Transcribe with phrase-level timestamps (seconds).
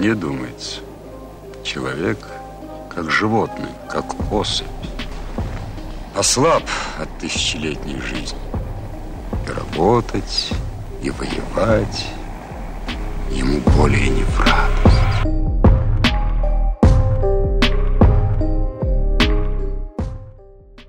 [0.00, 0.80] мне думается,
[1.62, 2.16] человек
[2.88, 4.66] как животное, как особь.
[6.16, 6.62] Ослаб
[6.98, 8.38] от тысячелетней жизни.
[9.46, 10.52] И работать,
[11.02, 12.06] и воевать
[13.30, 14.96] ему более не в радость.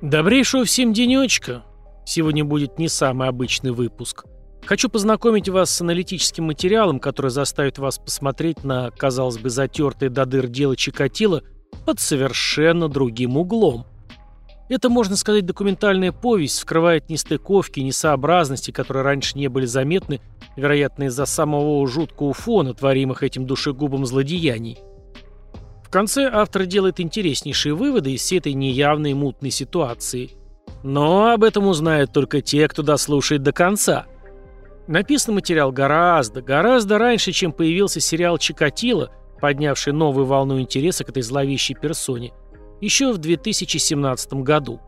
[0.02, 1.64] Добрейшего всем денечка.
[2.06, 4.24] Сегодня будет не самый обычный выпуск.
[4.66, 10.26] Хочу познакомить вас с аналитическим материалом, который заставит вас посмотреть на, казалось бы, затертое до
[10.26, 11.44] дыр дело Чикатило
[11.86, 13.86] под совершенно другим углом.
[14.70, 20.22] Это, можно сказать, документальная повесть скрывает нестыковки, несообразности, которые раньше не были заметны,
[20.56, 24.80] вероятно, из-за самого жуткого фона, творимых этим душегубом злодеяний.
[25.84, 30.32] В конце автор делает интереснейшие выводы из всей этой неявной мутной ситуации.
[30.84, 34.06] Но об этом узнают только те, кто дослушает до конца.
[34.92, 41.24] Написан материал гораздо, гораздо раньше, чем появился сериал «Чикатило», поднявший новую волну интереса к этой
[41.24, 42.34] зловещей персоне,
[42.82, 44.82] еще в 2017 году.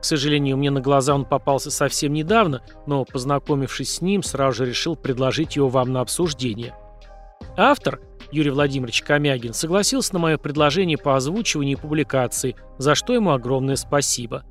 [0.00, 4.70] К сожалению, мне на глаза он попался совсем недавно, но, познакомившись с ним, сразу же
[4.70, 6.74] решил предложить его вам на обсуждение.
[7.56, 8.00] Автор,
[8.32, 13.76] Юрий Владимирович Комягин, согласился на мое предложение по озвучиванию и публикации, за что ему огромное
[13.76, 14.42] спасибо.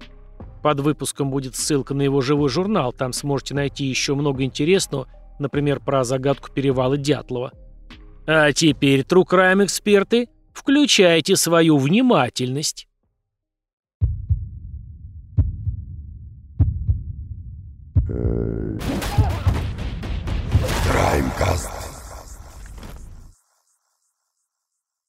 [0.64, 5.82] Под выпуском будет ссылка на его живой журнал, там сможете найти еще много интересного, например,
[5.82, 7.52] про загадку перевала Дятлова.
[8.26, 12.88] А теперь, True Crime эксперты, включайте свою внимательность.
[20.90, 21.72] Краймкаст.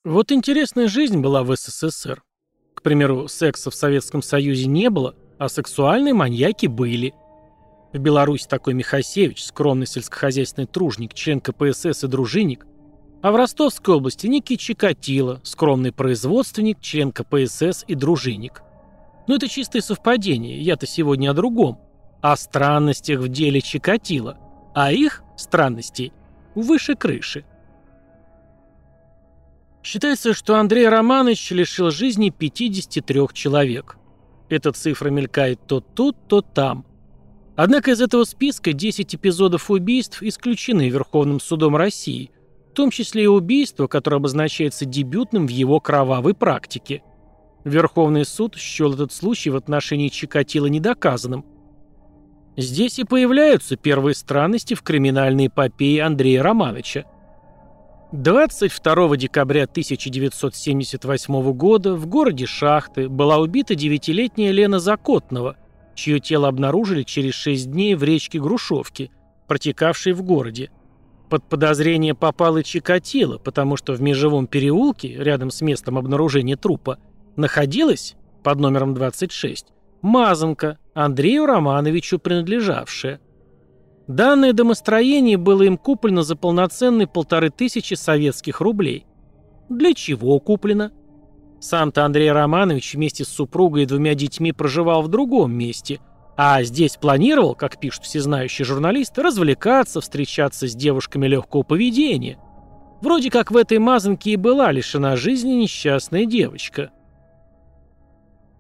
[0.05, 2.25] Вот интересная жизнь была в СССР.
[2.75, 7.15] К примеру, секса в Советском Союзе не было, а сексуальные маньяки были.
[7.93, 12.67] В Беларуси такой Михасевич, скромный сельскохозяйственный тружник, член КПСС и дружинник,
[13.25, 18.61] а в Ростовской области некий Чикатило, скромный производственник, член КПСС и дружинник.
[19.27, 21.81] Но это чистое совпадение, я-то сегодня о другом.
[22.21, 24.37] О странностях в деле Чикатило.
[24.75, 26.13] А их, странностей,
[26.55, 27.47] выше крыши.
[29.83, 33.97] Считается, что Андрей Романович лишил жизни 53 человек.
[34.49, 36.85] Эта цифра мелькает то тут, то там.
[37.57, 42.31] Однако из этого списка 10 эпизодов убийств исключены Верховным судом России,
[42.71, 47.03] в том числе и убийство, которое обозначается дебютным в его кровавой практике.
[47.65, 51.47] Верховный суд счел этот случай в отношении Чикатила недоказанным.
[52.57, 57.05] Здесь и появляются первые странности в криминальной эпопее Андрея Романовича.
[58.13, 65.57] 22 декабря 1978 года в городе Шахты была убита девятилетняя Лена Закотного,
[65.95, 69.11] чье тело обнаружили через 6 дней в речке Грушевки,
[69.49, 70.71] протекавшей в городе.
[71.29, 76.99] Под подозрение попал и Чикатило, потому что в Межевом переулке, рядом с местом обнаружения трупа,
[77.37, 78.15] находилась,
[78.45, 79.69] под номером 26,
[80.03, 83.21] мазанка, Андрею Романовичу принадлежавшая.
[84.07, 89.07] Данное домостроение было им куплено за полноценные полторы тысячи советских рублей.
[89.69, 90.93] Для чего куплено?
[91.61, 96.01] Сам-то Андрей Романович вместе с супругой и двумя детьми проживал в другом месте–
[96.37, 102.39] а здесь планировал, как пишут всезнающие журналисты, развлекаться, встречаться с девушками легкого поведения.
[103.01, 106.91] Вроде как в этой мазанке и была лишена жизни несчастная девочка.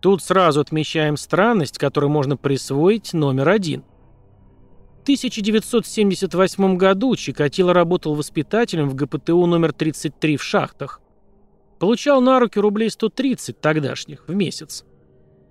[0.00, 3.84] Тут сразу отмечаем странность, которую можно присвоить номер один.
[5.04, 11.02] В 1978 году Чикатило работал воспитателем в ГПТУ номер 33 в шахтах.
[11.78, 14.86] Получал на руки рублей 130 тогдашних в месяц.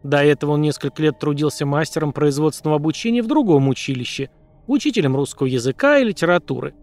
[0.02, 4.31] До этого он несколько лет трудился мастером производственного обучения в другом училище,
[4.66, 6.74] учителем русского языка и литературы.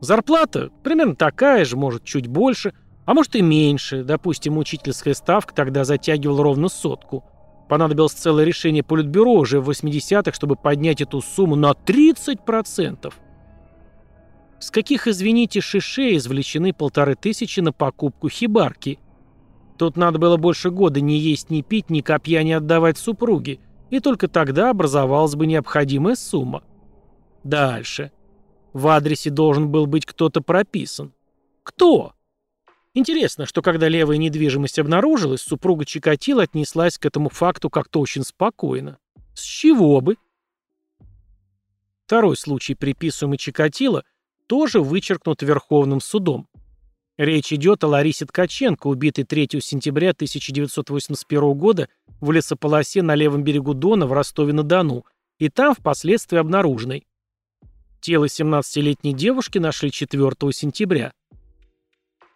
[0.00, 2.72] Зарплата примерно такая же, может, чуть больше,
[3.04, 4.04] а может и меньше.
[4.04, 7.29] Допустим, учительская ставка тогда затягивала ровно сотку.
[7.70, 13.14] Понадобилось целое решение Политбюро уже в 80-х, чтобы поднять эту сумму на 30%.
[14.58, 18.98] С каких, извините, шишей извлечены полторы тысячи на покупку хибарки–
[19.80, 23.98] Тут надо было больше года ни есть, ни пить, ни копья не отдавать супруге, и
[23.98, 26.62] только тогда образовалась бы необходимая сумма.
[27.44, 28.12] Дальше.
[28.74, 31.14] В адресе должен был быть кто-то прописан.
[31.62, 32.12] Кто?
[32.92, 38.98] Интересно, что когда левая недвижимость обнаружилась, супруга Чикатило отнеслась к этому факту как-то очень спокойно.
[39.34, 40.16] С чего бы?
[42.06, 44.04] Второй случай, приписываемый Чикатило,
[44.48, 46.48] тоже вычеркнут Верховным судом.
[47.16, 51.88] Речь идет о Ларисе Ткаченко, убитой 3 сентября 1981 года
[52.20, 55.04] в лесополосе на левом берегу Дона в Ростове-на-Дону,
[55.38, 57.06] и там впоследствии обнаруженной.
[58.00, 61.12] Тело 17-летней девушки нашли 4 сентября.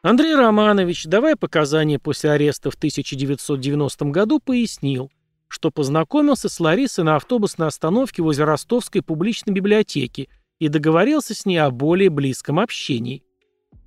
[0.04, 5.10] Андрей Романович, давая показания после ареста в 1990 году, пояснил,
[5.48, 10.28] что познакомился с Ларисой на автобусной остановке возле Ростовской публичной библиотеки
[10.58, 13.24] и договорился с ней о более близком общении.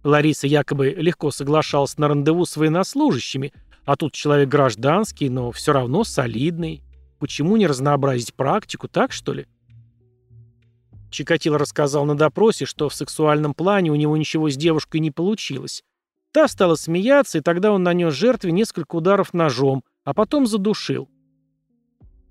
[0.03, 3.53] Лариса якобы легко соглашалась на рандеву с военнослужащими,
[3.85, 6.81] а тут человек гражданский, но все равно солидный.
[7.19, 9.45] Почему не разнообразить практику, так что ли?
[11.11, 15.83] Чикатило рассказал на допросе, что в сексуальном плане у него ничего с девушкой не получилось.
[16.38, 21.10] Та стала смеяться, и тогда он нанес жертве несколько ударов ножом, а потом задушил.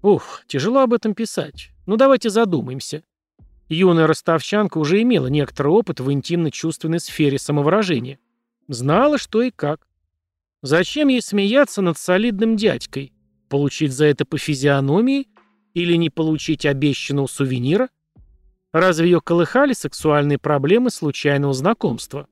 [0.00, 1.73] Ух, тяжело об этом писать.
[1.87, 3.03] Ну давайте задумаемся.
[3.69, 8.20] Юная ростовчанка уже имела некоторый опыт в интимно-чувственной сфере самовыражения.
[8.69, 9.88] Знала, что и как.
[10.62, 13.12] Зачем ей смеяться над солидным дядькой?
[13.49, 15.26] Получить за это по физиономии?
[15.75, 17.88] Или не получить обещанного сувенира?
[18.70, 22.29] Разве ее колыхали сексуальные проблемы случайного знакомства?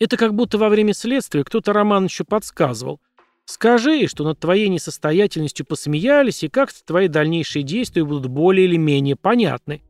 [0.00, 3.00] Это как будто во время следствия кто-то Романовичу подсказывал.
[3.44, 9.16] Скажи, что над твоей несостоятельностью посмеялись, и как-то твои дальнейшие действия будут более или менее
[9.16, 9.82] понятны.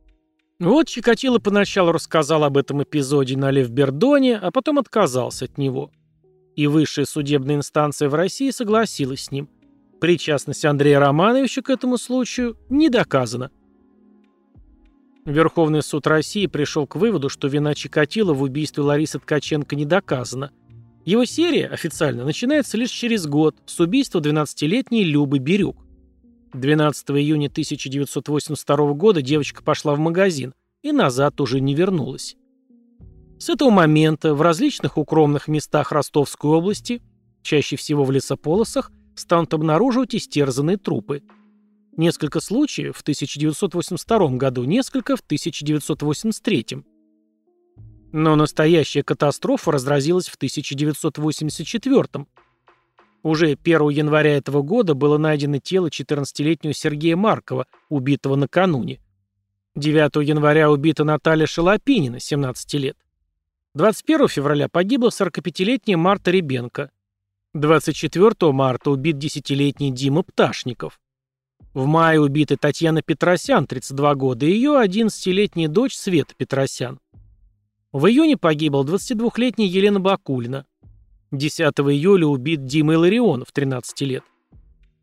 [0.59, 5.91] Вот Чикатило поначалу рассказал об этом эпизоде на Левбердоне, а потом отказался от него.
[6.55, 9.49] И высшая судебная инстанция в России согласилась с ним.
[10.01, 13.49] Причастность Андрея Романовича к этому случаю не доказана.
[15.25, 20.51] Верховный суд России пришел к выводу, что вина Чикатило в убийстве Ларисы Ткаченко не доказана.
[21.05, 25.77] Его серия официально начинается лишь через год с убийства 12-летней Любы Бирюк.
[26.53, 32.35] 12 июня 1982 года девочка пошла в магазин и назад уже не вернулась.
[33.37, 37.01] С этого момента в различных укромных местах Ростовской области,
[37.41, 41.21] чаще всего в лесополосах, станут обнаруживать истерзанные трупы–
[41.97, 46.83] Несколько случаев в 1982 году, несколько в 1983.
[48.13, 52.25] Но настоящая катастрофа разразилась в 1984.
[53.23, 58.99] Уже 1 января этого года было найдено тело 14-летнего Сергея Маркова, убитого накануне.
[59.75, 62.97] 9 января убита Наталья Шалопинина, 17 лет.
[63.73, 66.91] 21 февраля погибла 45-летняя Марта Ребенко.
[67.53, 70.99] 24 марта убит 10-летний Дима Пташников.
[71.73, 76.99] В мае убиты Татьяна Петросян, 32 года, и ее 11-летняя дочь Света Петросян.
[77.93, 80.65] В июне погибла 22-летняя Елена Бакулина.
[81.31, 84.23] 10 июля убит Дима Иларионов, 13 лет.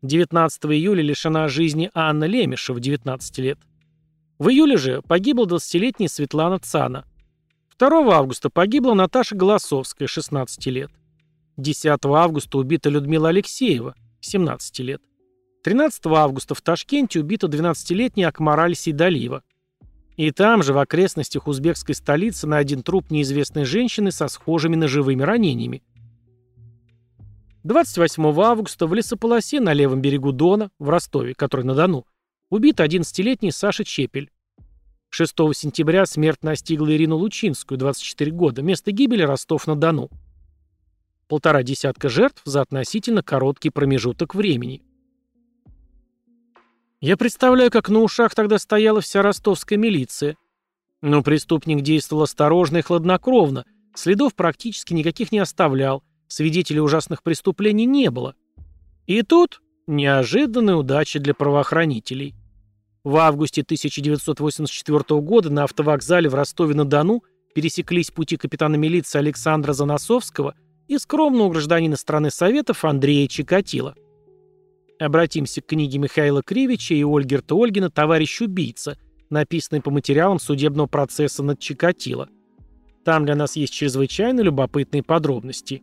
[0.03, 3.57] 19 июля лишена жизни Анна Лемешева, 19 лет.
[4.37, 7.05] В июле же погибла 20-летняя Светлана Цана.
[7.79, 10.91] 2 августа погибла Наташа Голосовская, 16 лет.
[11.57, 15.01] 10 августа убита Людмила Алексеева, 17 лет.
[15.61, 19.43] 13 августа в Ташкенте убита 12-летняя Акмараль Сейдалиева.
[20.15, 25.83] И там же, в окрестностях узбекской столицы, найден труп неизвестной женщины со схожими ножевыми ранениями.
[27.63, 32.05] 28 августа в лесополосе на левом берегу Дона, в Ростове, который на Дону,
[32.49, 34.31] убит 11-летний Саша Чепель.
[35.09, 40.09] 6 сентября смерть настигла Ирину Лучинскую, 24 года, место гибели Ростов-на-Дону.
[41.27, 44.83] Полтора десятка жертв за относительно короткий промежуток времени.
[47.01, 50.35] Я представляю, как на ушах тогда стояла вся ростовская милиция.
[51.01, 58.11] Но преступник действовал осторожно и хладнокровно, следов практически никаких не оставлял, свидетелей ужасных преступлений не
[58.11, 58.35] было.
[59.07, 62.35] И тут неожиданная удача для правоохранителей.
[63.05, 67.23] В августе 1984 года на автовокзале в Ростове-на-Дону
[67.55, 70.53] пересеклись пути капитана милиции Александра Заносовского
[70.89, 73.95] и скромного гражданина страны Советов Андрея Чикатила.
[74.99, 78.97] Обратимся к книге Михаила Кривича и Ольгерта Ольгина «Товарищ убийца»,
[79.29, 82.27] написанной по материалам судебного процесса над Чикатило.
[83.05, 85.81] Там для нас есть чрезвычайно любопытные подробности.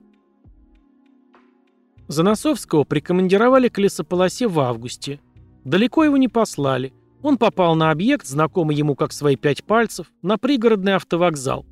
[2.08, 5.18] Заносовского прикомандировали к лесополосе в августе.
[5.64, 6.92] Далеко его не послали.
[7.22, 11.64] Он попал на объект, знакомый ему как свои пять пальцев, на пригородный автовокзал.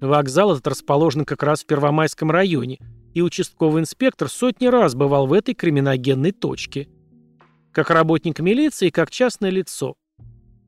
[0.00, 2.78] Вокзал этот расположен как раз в Первомайском районе–
[3.16, 6.86] и участковый инспектор сотни раз бывал в этой криминогенной точке.
[7.72, 9.94] Как работник милиции, как частное лицо.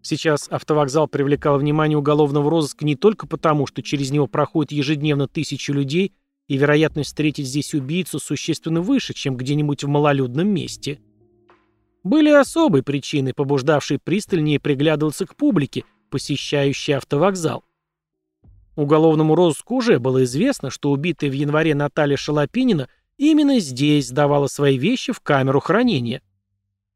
[0.00, 5.73] Сейчас автовокзал привлекал внимание уголовного розыска не только потому, что через него проходят ежедневно тысячи
[5.73, 6.14] людей,
[6.47, 11.00] и вероятность встретить здесь убийцу существенно выше, чем где-нибудь в малолюдном месте.
[12.02, 17.62] Были особые причины, побуждавшие пристальнее приглядываться к публике, посещающей автовокзал.
[18.78, 24.78] Уголовному розыску уже было известно, что убитая в январе Наталья Шалопинина именно здесь сдавала свои
[24.78, 26.23] вещи в камеру хранения.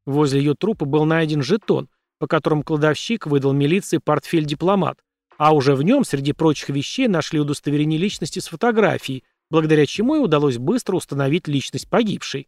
[0.05, 4.97] Возле ее трупа был найден жетон, по которому кладовщик выдал милиции портфель-дипломат,
[5.37, 10.19] а уже в нем, среди прочих вещей, нашли удостоверение личности с фотографией, благодаря чему и
[10.19, 12.47] удалось быстро установить личность погибшей.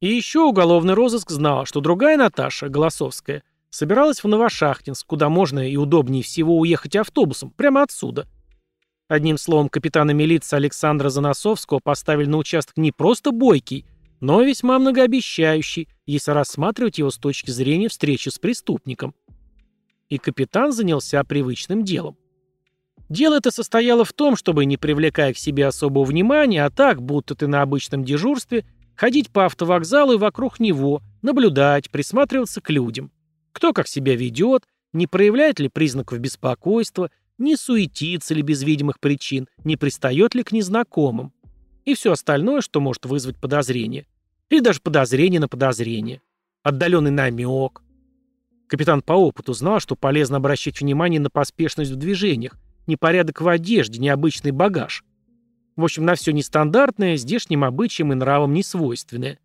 [0.00, 3.42] И еще уголовный розыск знал, что другая Наташа, Голосовская,
[3.76, 8.26] собиралась в Новошахтинск, куда можно и удобнее всего уехать автобусом, прямо отсюда.
[9.06, 13.84] Одним словом, капитана милиции Александра Заносовского поставили на участок не просто бойкий,
[14.20, 19.14] но весьма многообещающий, если рассматривать его с точки зрения встречи с преступником.
[20.08, 22.16] И капитан занялся привычным делом.
[23.08, 27.34] Дело это состояло в том, чтобы, не привлекая к себе особого внимания, а так, будто
[27.34, 28.64] ты на обычном дежурстве,
[28.96, 33.12] ходить по автовокзалу и вокруг него, наблюдать, присматриваться к людям.
[33.56, 39.48] Кто как себя ведет, не проявляет ли признаков беспокойства, не суетится ли без видимых причин,
[39.64, 41.32] не пристает ли к незнакомым.
[41.86, 44.06] И все остальное, что может вызвать подозрение.
[44.50, 46.20] Или даже подозрение на подозрение.
[46.64, 47.80] Отдаленный намек.
[48.66, 53.98] Капитан по опыту знал, что полезно обращать внимание на поспешность в движениях, непорядок в одежде,
[53.98, 55.02] необычный багаж.
[55.76, 59.38] В общем, на все нестандартное, здешним обычаям и нравам не свойственное.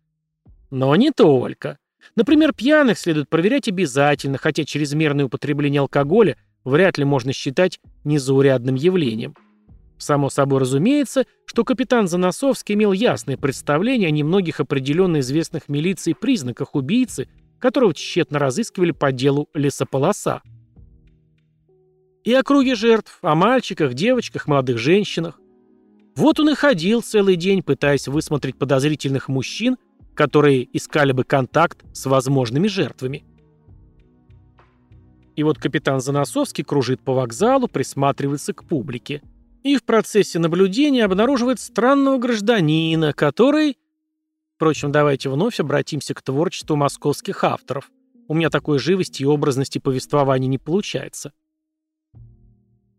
[0.70, 1.78] Но не только.
[2.16, 9.34] Например, пьяных следует проверять обязательно, хотя чрезмерное употребление алкоголя вряд ли можно считать незаурядным явлением.
[9.98, 16.74] Само собой разумеется, что капитан Заносовский имел ясное представление о немногих определенно известных милиции признаках
[16.74, 17.28] убийцы,
[17.60, 20.42] которого тщетно разыскивали по делу лесополоса.
[22.24, 25.38] И о круге жертв, о мальчиках, девочках, молодых женщинах.
[26.16, 29.76] Вот он и ходил целый день, пытаясь высмотреть подозрительных мужчин,
[30.22, 33.24] которые искали бы контакт с возможными жертвами.
[35.34, 39.20] И вот капитан Заносовский кружит по вокзалу, присматривается к публике.
[39.64, 43.76] И в процессе наблюдения обнаруживает странного гражданина, который...
[44.54, 47.90] Впрочем, давайте вновь обратимся к творчеству московских авторов.
[48.28, 51.32] У меня такой живости и образности повествования не получается.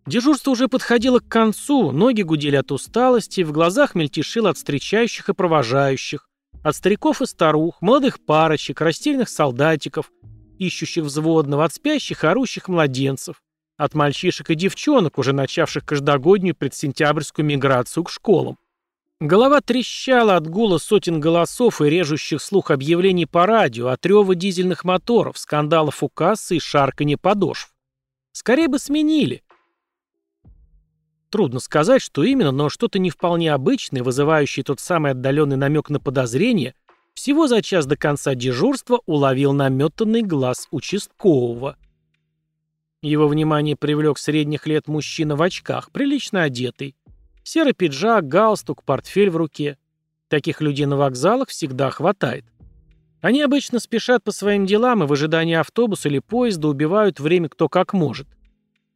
[0.06, 5.34] Дежурство уже подходило к концу, ноги гудели от усталости, в глазах мельтешило от встречающих и
[5.34, 6.28] провожающих,
[6.64, 10.12] от стариков и старух, молодых парочек, растерянных солдатиков,
[10.58, 13.42] ищущих взводного, от спящих орущих младенцев,
[13.78, 18.58] от мальчишек и девчонок, уже начавших каждогоднюю предсентябрьскую миграцию к школам.
[19.20, 24.84] Голова трещала от гула сотен голосов и режущих слух объявлений по радио, от рева дизельных
[24.84, 27.74] моторов, скандалов у кассы и шарканья подошв.
[28.34, 29.44] Скорее бы сменили.
[31.34, 36.00] Трудно сказать, что именно, но что-то не вполне обычное, вызывающее тот самый отдаленный намек на
[36.00, 36.76] подозрение,
[37.16, 41.76] всего за час до конца дежурства уловил наметанный глаз участкового.
[43.02, 46.96] Его внимание привлек средних лет мужчина в очках, прилично одетый.
[47.44, 49.80] Серый пиджак, галстук, портфель в руке.
[50.28, 52.46] Таких людей на вокзалах всегда хватает.
[53.22, 57.70] Они обычно спешат по своим делам и в ожидании автобуса или поезда убивают время кто
[57.70, 58.28] как может.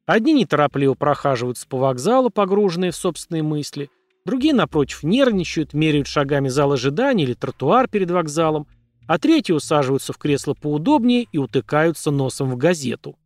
[0.07, 3.89] Одни неторопливо прохаживаются по вокзалу, погруженные в собственные мысли,
[4.25, 8.67] другие, напротив, нервничают, меряют шагами зал ожидания или тротуар перед вокзалом,
[9.05, 13.17] а третьи усаживаются в кресло поудобнее и утыкаются носом в газету.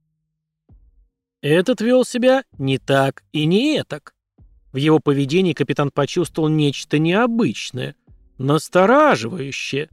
[1.42, 4.16] Этот вел себя не так и не этак.
[4.74, 7.96] В его поведении капитан почувствовал нечто необычное,
[8.40, 9.88] настораживающее.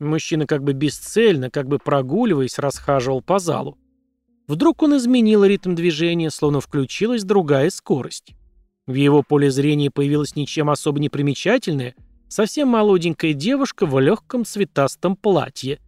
[0.00, 3.78] Мужчина как бы бесцельно, как бы прогуливаясь, расхаживал по залу.
[4.46, 8.34] Вдруг он изменил ритм движения, словно включилась другая скорость.
[8.86, 11.94] В его поле зрения появилась ничем особо не примечательная,
[12.28, 15.80] совсем молоденькая девушка в легком цветастом платье.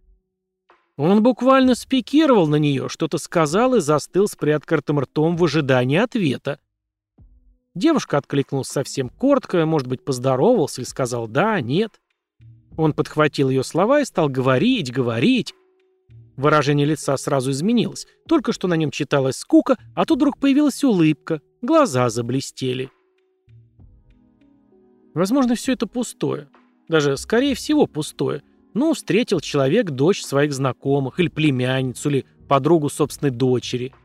[0.97, 6.59] Он буквально спикировал на нее, что-то сказал и застыл с приоткрытым ртом в ожидании ответа.
[7.75, 12.01] Девушка откликнулась совсем коротко, может быть, поздоровался или сказал «да», «нет».
[12.75, 15.53] Он подхватил ее слова и стал говорить, говорить.
[16.37, 18.07] Выражение лица сразу изменилось.
[18.27, 22.91] Только что на нем читалась скука, а тут вдруг появилась улыбка, глаза заблестели.
[25.15, 26.47] Возможно, все это пустое.
[26.87, 28.43] Даже, скорее всего, пустое.
[28.75, 33.95] Ну, встретил человек дочь своих знакомых, или племянницу, или подругу собственной дочери.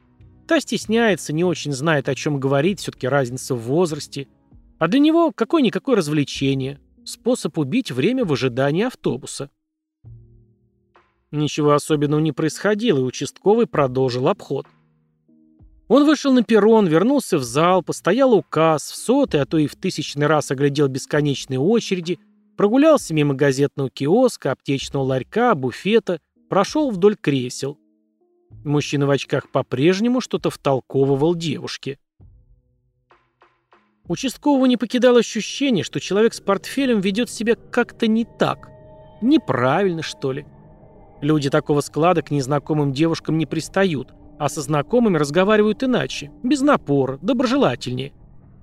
[0.48, 4.26] Та стесняется, не очень знает, о чем говорить, все-таки разница в возрасте.
[4.78, 6.80] А для него какое-никакое развлечение.
[7.04, 9.50] Способ убить время в ожидании автобуса.
[11.32, 14.66] Ничего особенного не происходило, и участковый продолжил обход.
[15.88, 19.66] Он вышел на перрон, вернулся в зал, постоял у касс, в сотый, а то и
[19.66, 22.20] в тысячный раз оглядел бесконечные очереди–
[22.56, 27.78] Прогулялся мимо газетного киоска, аптечного ларька, буфета, прошел вдоль кресел.
[28.64, 31.98] Мужчина в очках по-прежнему что-то втолковывал девушке.
[34.06, 38.68] Участкового не покидало ощущение, что человек с портфелем ведет себя как-то не так.
[39.22, 40.44] Неправильно, что ли.
[41.22, 47.18] Люди такого склада к незнакомым девушкам не пристают, а со знакомыми разговаривают иначе, без напора,
[47.22, 48.12] доброжелательнее.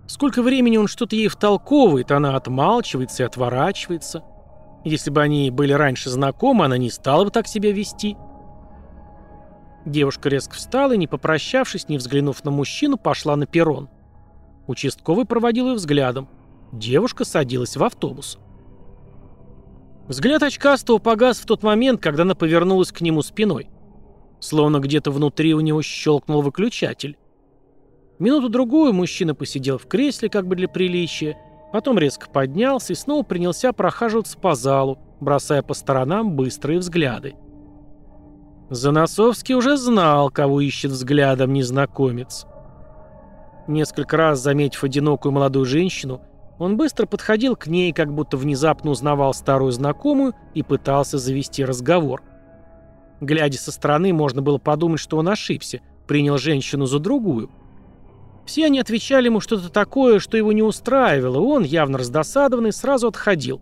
[0.08, 4.24] Сколько времени он что-то ей втолковывает, она отмалчивается и отворачивается.
[4.84, 8.18] Если бы они были раньше знакомы, она не стала бы так себя вести.
[9.86, 13.88] Девушка резко встала и, не попрощавшись, не взглянув на мужчину, пошла на перрон.
[14.68, 16.28] Участковый проводил ее взглядом.
[16.74, 18.38] Девушка садилась в автобус.
[20.10, 23.70] Взгляд очкастого погас в тот момент, когда она повернулась к нему спиной.
[24.40, 27.16] Словно где-то внутри у него щелкнул выключатель.
[28.18, 31.38] Минуту-другую мужчина посидел в кресле, как бы для приличия,
[31.72, 37.36] потом резко поднялся и снова принялся прохаживаться по залу, бросая по сторонам быстрые взгляды.
[38.72, 42.48] Заносовский уже знал, кого ищет взглядом незнакомец.
[43.68, 46.22] Несколько раз заметив одинокую молодую женщину,
[46.60, 52.22] он быстро подходил к ней, как будто внезапно узнавал старую знакомую и пытался завести разговор.
[53.22, 57.50] Глядя со стороны, можно было подумать, что он ошибся, принял женщину за другую.
[58.46, 63.08] Все они отвечали ему что-то такое, что его не устраивало, и он, явно раздосадованный, сразу
[63.08, 63.62] отходил.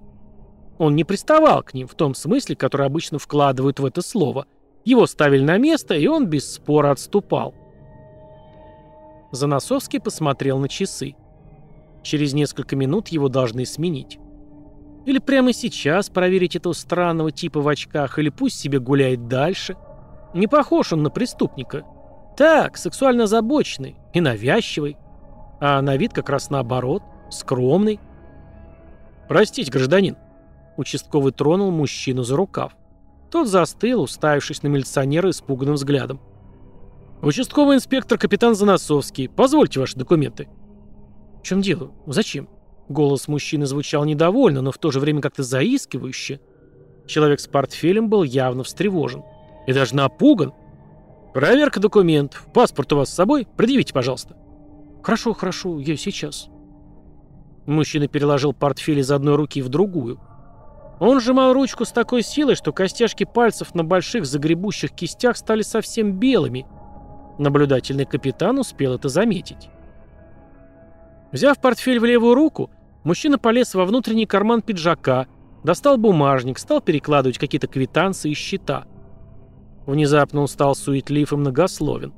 [0.77, 4.45] Он не приставал к ним в том смысле, который обычно вкладывают в это слово–
[4.87, 7.53] его ставили на место, и он без спора отступал.
[9.33, 11.17] Заносовский посмотрел на часы.
[12.03, 14.19] Через несколько минут его должны сменить.
[15.05, 19.77] Или прямо сейчас проверить этого странного типа в очках, или пусть себе гуляет дальше.
[20.33, 21.85] Не похож он на преступника.
[22.35, 24.97] Так, сексуально озабоченный и навязчивый.
[25.59, 27.99] А на вид как раз наоборот, скромный.
[29.27, 30.17] «Простите, гражданин»,—
[30.77, 32.73] участковый тронул мужчину за рукав.
[33.31, 36.19] Тот застыл, уставившись на милиционера испуганным взглядом.
[37.21, 40.47] «Участковый инспектор капитан Заносовский, позвольте ваши документы».
[41.47, 41.91] «В чем дело?
[42.05, 42.49] Зачем?»
[42.89, 46.41] Голос мужчины звучал недовольно, но в то же время как-то заискивающе.
[47.05, 49.23] Человек с портфелем был явно встревожен.
[49.65, 50.51] И даже напуган.
[51.33, 52.45] «Проверка документов.
[52.53, 53.47] Паспорт у вас с собой?
[53.55, 54.35] Предъявите, пожалуйста».
[55.01, 56.49] «Хорошо, хорошо, я сейчас».
[57.65, 60.19] Мужчина переложил портфель из одной руки в другую.
[60.99, 66.19] Он сжимал ручку с такой силой, что костяшки пальцев на больших загребущих кистях стали совсем
[66.19, 66.67] белыми.
[67.39, 69.69] Наблюдательный капитан успел это заметить.
[71.31, 72.71] Взяв портфель в левую руку,
[73.03, 75.27] мужчина полез во внутренний карман пиджака,
[75.63, 78.85] достал бумажник, стал перекладывать какие-то квитанции и счета.
[79.85, 82.13] Внезапно он стал суетлив и многословен.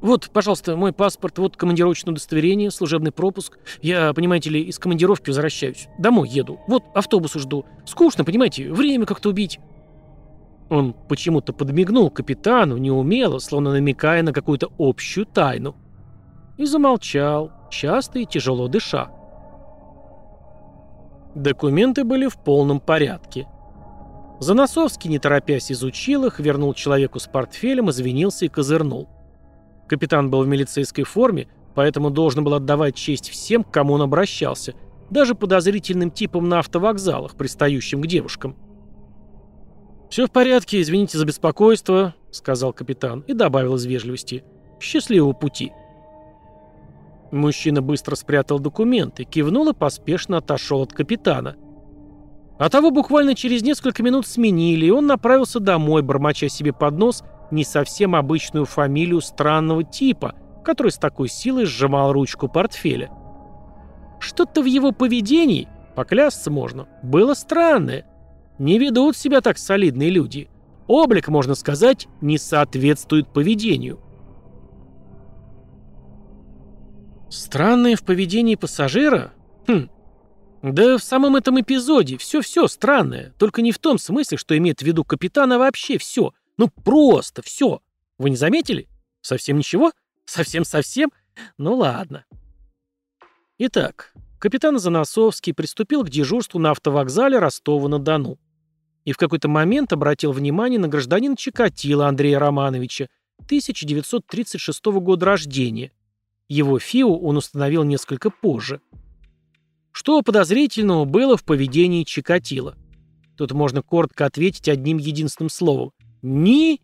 [0.00, 3.58] «Вот, пожалуйста, мой паспорт, вот командировочное удостоверение, служебный пропуск.
[3.82, 5.88] Я, понимаете ли, из командировки возвращаюсь.
[5.98, 6.60] Домой еду.
[6.68, 7.66] Вот автобус жду.
[7.84, 9.58] Скучно, понимаете, время как-то убить».
[10.70, 15.74] Он почему-то подмигнул капитану, неумело, словно намекая на какую-то общую тайну.
[16.58, 19.10] И замолчал, часто и тяжело дыша.
[21.34, 23.46] Документы были в полном порядке.
[24.40, 29.08] Заносовский, не торопясь, изучил их, вернул человеку с портфелем, извинился и козырнул.
[29.88, 34.74] Капитан был в милицейской форме, поэтому должен был отдавать честь всем, к кому он обращался,
[35.10, 38.56] даже подозрительным типам на автовокзалах, пристающим к девушкам.
[40.10, 44.44] «Все в порядке, извините за беспокойство»,— сказал капитан и добавил из вежливости.
[44.80, 45.72] «Счастливого пути».
[47.30, 51.56] Мужчина быстро спрятал документы, кивнул и поспешно отошел от капитана.
[52.58, 57.22] А того буквально через несколько минут сменили, и он направился домой, бормоча себе под нос—
[57.50, 63.10] не совсем обычную фамилию странного типа, который с такой силой сжимал ручку портфеля.
[64.20, 68.06] Что-то в его поведении, поклясться можно, было странное.
[68.58, 70.48] Не ведут себя так солидные люди.
[70.88, 74.00] Облик, можно сказать, не соответствует поведению.
[77.30, 79.32] Странное в поведении пассажира?
[79.66, 79.88] Хм.
[80.62, 84.82] Да в самом этом эпизоде все-все странное, только не в том смысле, что имеет в
[84.84, 87.80] виду капитан, а вообще все– ну просто все.
[88.18, 88.88] Вы не заметили?
[89.22, 89.92] Совсем ничего?
[90.26, 91.10] Совсем-совсем?
[91.56, 92.26] Ну ладно.
[93.58, 98.38] Итак, капитан Заносовский приступил к дежурству на автовокзале Ростова-на-Дону.
[99.04, 103.06] И в какой-то момент обратил внимание на гражданина Чикатила Андрея Романовича,
[103.46, 105.92] 1936 года рождения.
[106.48, 108.80] Его ФИУ он установил несколько позже.
[109.92, 112.76] Что подозрительного было в поведении Чикатила?
[113.36, 115.92] Тут можно коротко ответить одним единственным словом.
[116.22, 116.80] Ничего.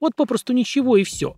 [0.00, 1.36] Вот попросту ничего и все.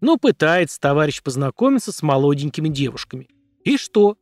[0.00, 3.28] Но пытается товарищ познакомиться с молоденькими девушками.
[3.64, 4.16] И что?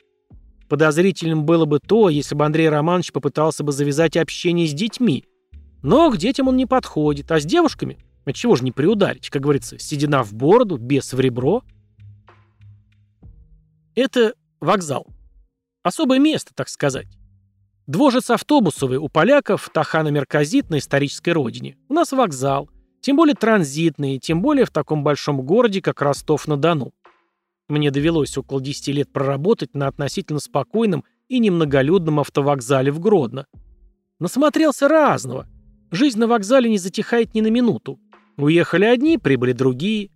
[0.68, 5.24] Подозрительным было бы то, если бы Андрей Романович попытался бы завязать общение с детьми.
[5.82, 7.98] Но к детям он не подходит, а с девушками?
[8.24, 9.30] Отчего же не приударить?
[9.30, 11.62] Как говорится, седина в бороду, без в ребро.
[13.94, 15.06] Это вокзал.
[15.82, 17.08] Особое место, так сказать.
[17.86, 21.76] Двожец автобусовый у поляков, Тахана Мерказит на исторической родине.
[21.88, 22.70] У нас вокзал.
[23.02, 26.94] Тем более транзитный, тем более в таком большом городе, как Ростов-на-Дону.
[27.68, 33.46] Мне довелось около 10 лет проработать на относительно спокойном и немноголюдном автовокзале в Гродно.
[34.18, 35.46] Насмотрелся разного.
[35.90, 38.00] Жизнь на вокзале не затихает ни на минуту.
[38.36, 40.10] Уехали одни, прибыли другие.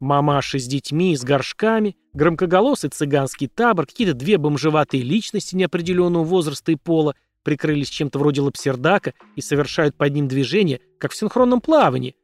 [0.00, 6.72] Мамаши с детьми и с горшками, громкоголосый цыганский табор, какие-то две бомжеватые личности неопределенного возраста
[6.72, 12.16] и пола прикрылись чем-то вроде лапсердака и совершают под ним движение, как в синхронном плавании.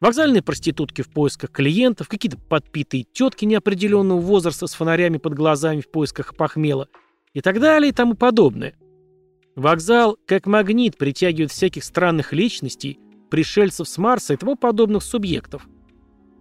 [0.00, 5.90] Вокзальные проститутки в поисках клиентов, какие-то подпитые тетки неопределенного возраста с фонарями под глазами в
[5.90, 6.88] поисках похмела
[7.34, 8.74] и так далее и тому подобное.
[9.56, 12.98] Вокзал, как магнит, притягивает всяких странных личностей,
[13.30, 15.66] пришельцев с Марса и тому подобных субъектов–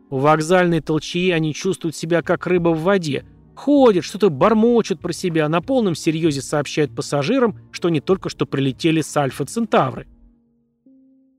[0.10, 3.26] у вокзальной толчии они чувствуют себя как рыба в воде.
[3.56, 9.02] Ходят, что-то бормочут про себя, на полном серьезе сообщают пассажирам, что они только что прилетели
[9.02, 10.08] с Альфа Центавры.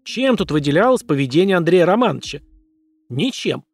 [0.04, 2.40] Чем тут выделялось поведение Андрея Романовича?
[3.08, 3.64] Ничем.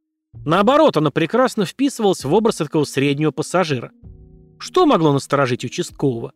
[0.44, 3.90] Наоборот, оно прекрасно вписывалось в образ такого среднего пассажира.
[4.58, 6.32] Что могло насторожить участкового?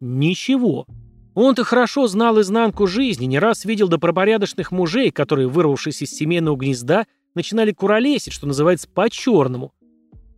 [0.00, 0.86] Ничего.
[1.34, 7.06] Он-то хорошо знал изнанку жизни, не раз видел добропорядочных мужей, которые, вырвавшись из семейного гнезда,
[7.34, 9.72] начинали куролесить, что называется, по-черному.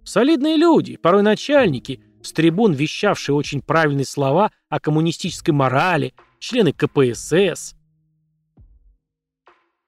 [0.04, 7.74] Солидные люди, порой начальники, с трибун вещавшие очень правильные слова о коммунистической морали, члены КПСС.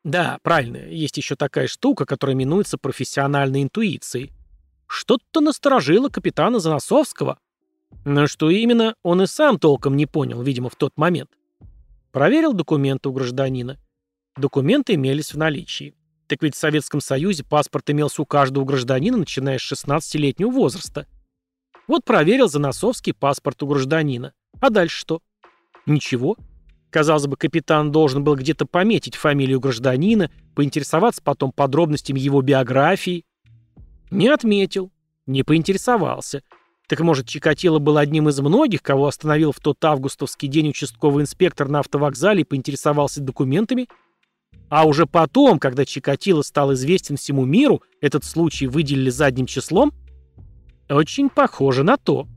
[0.02, 4.32] Да, правильно, есть еще такая штука, которая именуется профессиональной интуицией.
[4.86, 7.38] Что-то насторожило капитана Заносовского.
[8.04, 11.30] Но что именно, он и сам толком не понял, видимо, в тот момент.
[12.12, 13.78] Проверил документы у гражданина.
[14.36, 15.94] Документы имелись в наличии.
[16.26, 21.06] Так ведь в Советском Союзе паспорт имелся у каждого гражданина, начиная с 16-летнего возраста.
[21.86, 24.32] Вот проверил Заносовский паспорт у гражданина.
[24.60, 25.22] А дальше что?
[25.86, 26.36] Ничего.
[26.90, 33.24] Казалось бы, капитан должен был где-то пометить фамилию гражданина, поинтересоваться потом подробностями его биографии.
[34.10, 34.90] Не отметил,
[35.26, 36.42] не поинтересовался.
[36.88, 41.68] Так может, Чикатило был одним из многих, кого остановил в тот августовский день участковый инспектор
[41.68, 43.88] на автовокзале и поинтересовался документами?
[44.68, 49.92] А уже потом, когда Чикатило стал известен всему миру, этот случай выделили задним числом?
[50.88, 52.28] Очень похоже на то.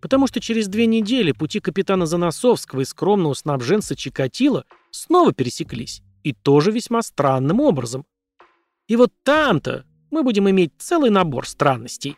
[0.00, 6.02] Потому что через две недели пути капитана Заносовского и скромного снабженца Чикатило снова пересеклись.
[6.24, 8.04] И тоже весьма странным образом.
[8.88, 12.16] И вот там-то мы будем иметь целый набор странностей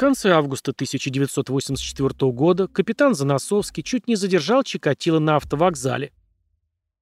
[0.00, 6.10] конце августа 1984 года капитан Заносовский чуть не задержал Чикатило на автовокзале.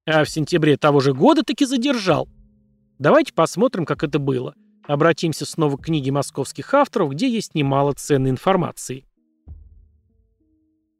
[0.04, 2.28] А в сентябре того же года таки задержал.
[2.98, 4.56] Давайте посмотрим, как это было.
[4.88, 9.06] Обратимся снова к книге московских авторов, где есть немало ценной информации.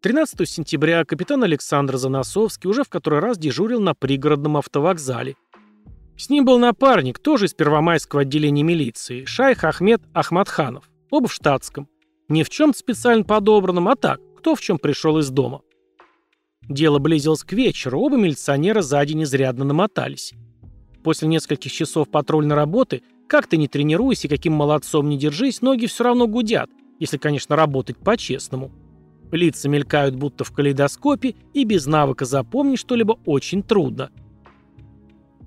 [0.02, 5.34] 13 сентября капитан Александр Заносовский уже в который раз дежурил на пригородном автовокзале.
[6.16, 10.88] С ним был напарник, тоже из Первомайского отделения милиции, шайх Ахмед Ахмадханов.
[11.10, 11.88] Оба в штатском.
[12.28, 15.62] Не в чем-то специально подобранном, а так, кто в чем пришел из дома.
[16.68, 20.34] Дело близилось к вечеру, оба милиционера за день изрядно намотались.
[21.02, 25.86] После нескольких часов патрульной работы, как ты не тренируйся и каким молодцом не держись, ноги
[25.86, 26.68] все равно гудят,
[26.98, 28.70] если, конечно, работать по-честному.
[29.32, 34.10] Лица мелькают будто в калейдоскопе, и без навыка запомнить что-либо очень трудно.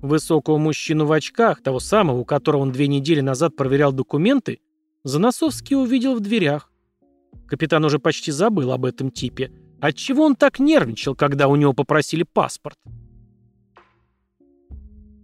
[0.00, 4.58] Высокого мужчину в очках, того самого, у которого он две недели назад проверял документы,
[5.04, 6.70] Заносовский увидел в дверях.
[7.48, 9.52] Капитан уже почти забыл об этом типе.
[9.80, 12.78] Отчего он так нервничал, когда у него попросили паспорт?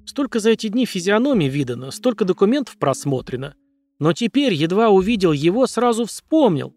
[0.05, 3.55] Столько за эти дни физиономий видано, столько документов просмотрено.
[4.01, 6.75] Но теперь, едва увидел его, сразу вспомнил.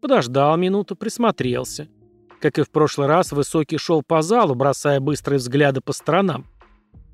[0.00, 1.88] Подождал минуту, присмотрелся.
[2.40, 6.46] Как и в прошлый раз, Высокий шел по залу, бросая быстрые взгляды по сторонам.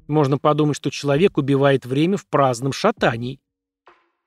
[0.06, 3.40] Можно подумать, что человек убивает время в праздном шатании.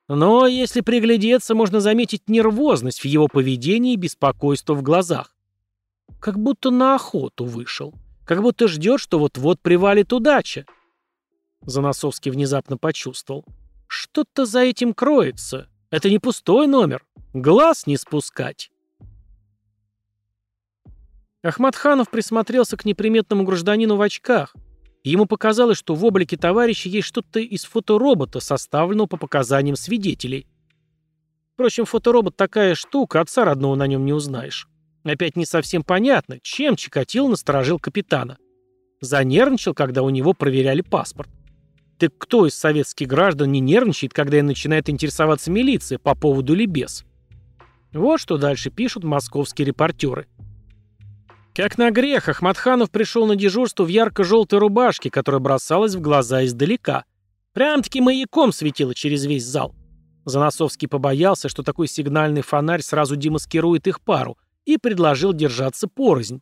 [0.07, 5.35] Но если приглядеться, можно заметить нервозность в его поведении и беспокойство в глазах.
[6.19, 7.93] Как будто на охоту вышел.
[8.25, 10.65] Как будто ждет, что вот-вот привалит удача.
[11.61, 13.45] Заносовский внезапно почувствовал.
[13.87, 15.67] Что-то за этим кроется.
[15.89, 17.05] Это не пустой номер.
[17.33, 18.71] Глаз не спускать.
[21.43, 24.55] Ахмадханов присмотрелся к неприметному гражданину в очках–
[25.07, 30.47] Ему показалось, что в облике товарища есть что-то из фоторобота, составленного по показаниям свидетелей.
[31.53, 34.67] Впрочем, фоторобот такая штука, отца родного на нем не узнаешь.
[35.05, 38.37] Опять не совсем понятно, чем Чикатило насторожил капитана.
[38.99, 41.29] Занервничал, когда у него проверяли паспорт.
[41.97, 46.65] Так кто из советских граждан не нервничает, когда и начинает интересоваться милиция по поводу или
[46.65, 47.05] без?
[47.93, 50.27] Вот что дальше пишут московские репортеры.
[51.57, 57.05] Как на грех, Ахмадханов пришел на дежурство в ярко-желтой рубашке, которая бросалась в глаза издалека.
[57.53, 59.73] Прям-таки маяком светило через весь зал.
[60.23, 66.41] Заносовский побоялся, что такой сигнальный фонарь сразу демаскирует их пару, и предложил держаться порознь.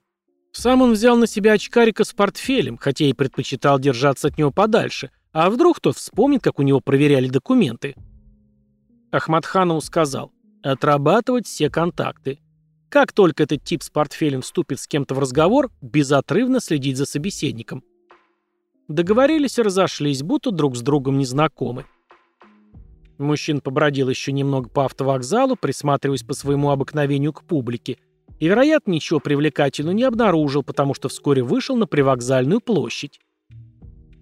[0.52, 5.12] Сам он взял на себя очкарика с портфелем, хотя и предпочитал держаться от него подальше,
[5.32, 7.96] а вдруг тот вспомнит, как у него проверяли документы.
[9.12, 12.40] Ахмадханову сказал, отрабатывать все контакты.
[12.96, 17.84] Как только этот тип с портфелем вступит с кем-то в разговор, безотрывно следить за собеседником.
[18.88, 21.84] Договорились и разошлись, будто друг с другом незнакомы.
[23.18, 27.98] Мужчина побродил еще немного по автовокзалу, присматриваясь по своему обыкновению к публике,
[28.40, 33.20] и, вероятно, ничего привлекательного не обнаружил, потому что вскоре вышел на привокзальную площадь.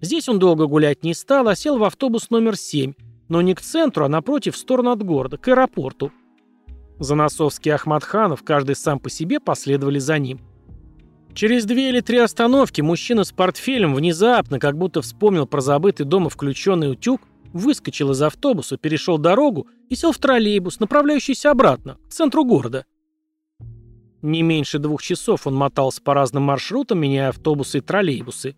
[0.00, 2.94] Здесь он долго гулять не стал, а сел в автобус номер 7,
[3.28, 6.10] но не к центру, а напротив, в сторону от города, к аэропорту.
[6.98, 10.40] Заносовский и Ахмадханов, каждый сам по себе, последовали за ним.
[11.34, 16.30] Через две или три остановки мужчина с портфелем внезапно, как будто вспомнил про забытый дома
[16.30, 17.20] включенный утюг,
[17.52, 22.84] выскочил из автобуса, перешел дорогу и сел в троллейбус, направляющийся обратно, к центру города.
[24.22, 28.56] Не меньше двух часов он мотался по разным маршрутам, меняя автобусы и троллейбусы.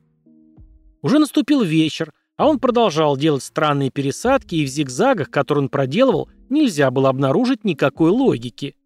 [1.03, 6.29] Уже наступил вечер, а он продолжал делать странные пересадки, и в зигзагах, которые он проделывал,
[6.49, 8.77] нельзя было обнаружить никакой логики.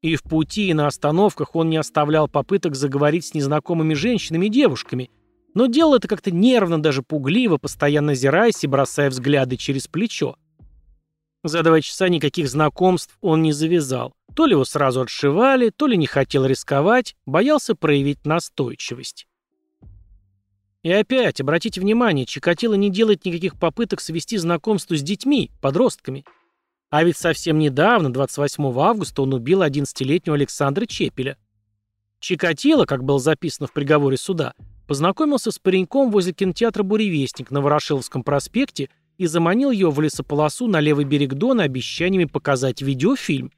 [0.00, 4.50] И в пути, и на остановках он не оставлял попыток заговорить с незнакомыми женщинами и
[4.50, 5.10] девушками–
[5.54, 10.36] но делал это как-то нервно, даже пугливо, постоянно озираясь и бросая взгляды через плечо.
[11.44, 14.12] За два часа никаких знакомств он не завязал.
[14.34, 19.26] То ли его сразу отшивали, то ли не хотел рисковать, боялся проявить настойчивость.
[20.82, 26.24] И опять, обратите внимание, Чикатило не делает никаких попыток свести знакомство с детьми, подростками.
[26.90, 31.38] А ведь совсем недавно, 28 августа, он убил 11-летнего Александра Чепеля.
[32.20, 34.54] Чикатило, как было записано в приговоре суда,
[34.92, 40.80] Познакомился с пареньком возле кинотеатра «Буревестник» на Ворошиловском проспекте и заманил ее в лесополосу на
[40.80, 43.52] левый берег Дона обещаниями показать видеофильм.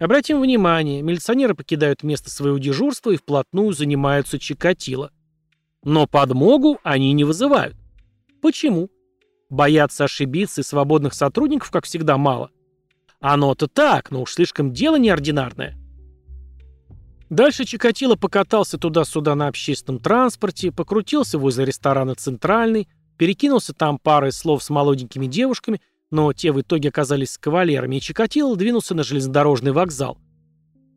[0.00, 5.12] Обратим внимание, милиционеры покидают место своего дежурства и вплотную занимаются Чикатило.
[5.84, 7.76] Но подмогу они не вызывают.
[8.40, 8.90] Почему?
[9.50, 12.50] Боятся ошибиться и свободных сотрудников, как всегда, мало.
[13.20, 15.76] Оно-то так, но уж слишком дело неординарное.
[17.30, 24.62] Дальше Чикатило покатался туда-сюда на общественном транспорте, покрутился возле ресторана «Центральный», перекинулся там парой слов
[24.62, 29.72] с молоденькими девушками, но те в итоге оказались с кавалерами, и Чикатило двинулся на железнодорожный
[29.72, 30.18] вокзал.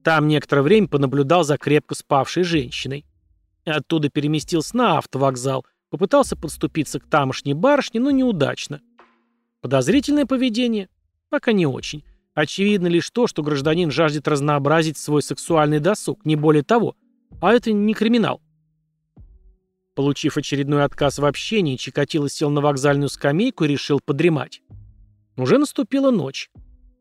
[0.03, 3.05] Там некоторое время понаблюдал за крепко спавшей женщиной.
[3.67, 8.79] Оттуда переместился на автовокзал, попытался подступиться к тамошней барышне, но неудачно.
[9.61, 10.87] Подозрительное поведение?
[11.29, 12.05] Пока не очень.
[12.33, 16.95] Очевидно лишь то, что гражданин жаждет разнообразить свой сексуальный досуг, не более того.
[17.41, 18.41] А это не криминал.
[19.95, 24.61] Получив очередной отказ в общении, Чикатило сел на вокзальную скамейку и решил подремать.
[25.35, 26.49] Уже наступила ночь.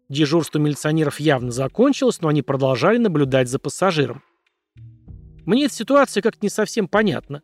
[0.09, 4.23] Дежурство милиционеров явно закончилось, но они продолжали наблюдать за пассажиром.
[5.47, 7.43] Мне эта ситуация как-то не совсем понятна.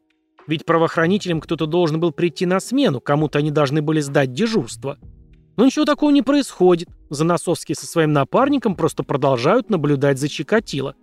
[0.48, 4.98] Ведь правоохранителям кто-то должен был прийти на смену, кому-то они должны были сдать дежурство.
[5.56, 6.88] Но ничего такого не происходит.
[7.10, 10.96] Заносовские со своим напарником просто продолжают наблюдать за Чикатило.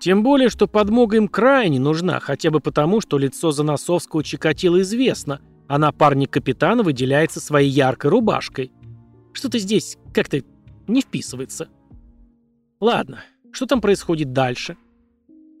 [0.00, 5.40] Тем более, что подмога им крайне нужна, хотя бы потому, что лицо Заносовского Чикатило известно,
[5.66, 8.70] а напарник капитана выделяется своей яркой рубашкой.
[9.32, 10.42] Что-то здесь как-то
[10.88, 11.68] не вписывается.
[12.80, 14.76] Ладно, что там происходит дальше?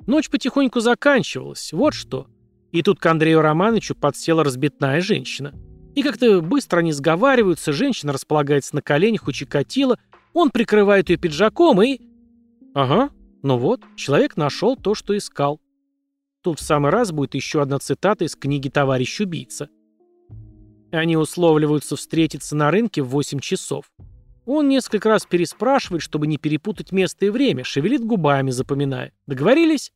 [0.06, 2.26] Ночь потихоньку заканчивалась, вот что.
[2.72, 5.54] И тут к Андрею Романовичу подсела разбитная женщина.
[5.94, 9.98] И как-то быстро они сговариваются, женщина располагается на коленях у Чикатила,
[10.32, 12.00] он прикрывает ее пиджаком и...
[12.74, 13.10] Ага,
[13.42, 15.60] ну вот, человек нашел то, что искал.
[16.42, 19.68] Тут в самый раз будет еще одна цитата из книги «Товарищ убийца».
[20.90, 23.90] Они условливаются встретиться на рынке в 8 часов.
[24.46, 29.12] Он несколько раз переспрашивает, чтобы не перепутать место и время, шевелит губами, запоминая.
[29.26, 29.92] Договорились?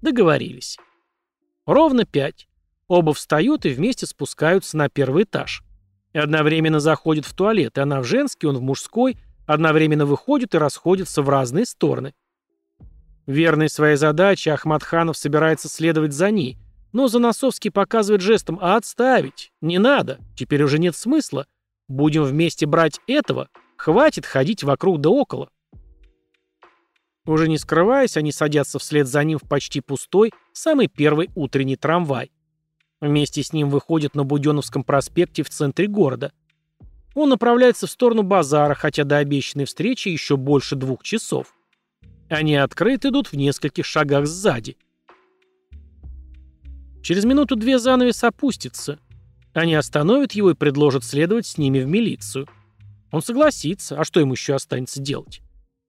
[0.00, 0.78] Договорились.
[1.66, 2.48] Ровно пять.
[2.86, 5.62] Оба встают и вместе спускаются на первый этаж.
[6.12, 10.58] И одновременно заходят в туалет, и она в женский, он в мужской, одновременно выходят и
[10.58, 12.14] расходятся в разные стороны.
[13.26, 16.58] Верный своей задаче, Ахмадханов собирается следовать за ней,
[16.92, 19.52] но Заносовский показывает жестом «А отставить?
[19.60, 21.46] Не надо, теперь уже нет смысла.
[21.86, 23.48] Будем вместе брать этого,
[23.80, 25.48] хватит ходить вокруг да около».
[27.26, 32.32] Уже не скрываясь, они садятся вслед за ним в почти пустой, самый первый утренний трамвай.
[33.00, 36.32] Вместе с ним выходит на Буденновском проспекте в центре города.
[37.14, 41.54] Он направляется в сторону базара, хотя до обещанной встречи еще больше двух часов.
[42.28, 44.76] Они открыты идут в нескольких шагах сзади.
[47.02, 48.98] Через минуту-две занавес опустится.
[49.52, 52.46] Они остановят его и предложат следовать с ними в милицию.
[53.10, 55.42] Он согласится, а что ему еще останется делать?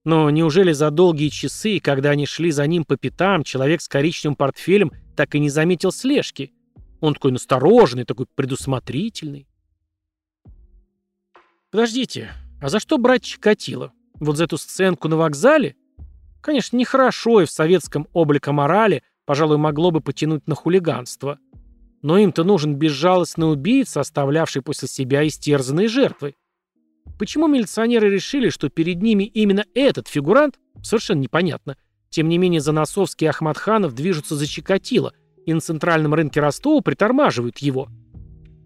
[0.04, 4.36] Но неужели за долгие часы, когда они шли за ним по пятам, человек с коричневым
[4.36, 6.54] портфелем так и не заметил слежки?
[7.00, 9.48] Он такой настороженный, такой предусмотрительный.
[11.70, 12.32] Подождите,
[12.62, 13.94] а за что брать Чикатило?
[14.20, 15.76] Вот за эту сценку на вокзале?
[16.42, 21.40] Конечно, нехорошо и в советском облике морали, пожалуй, могло бы потянуть на хулиганство.
[22.02, 26.36] Но им-то нужен безжалостный убийца, оставлявший после себя истерзанные жертвы.
[27.18, 31.78] Почему милиционеры решили, что перед ними именно этот фигурант, совершенно непонятно.
[32.10, 35.14] Тем не менее, Заносовский и Ахмадханов движутся за Чикатило,
[35.46, 37.88] и на центральном рынке Ростова притормаживают его.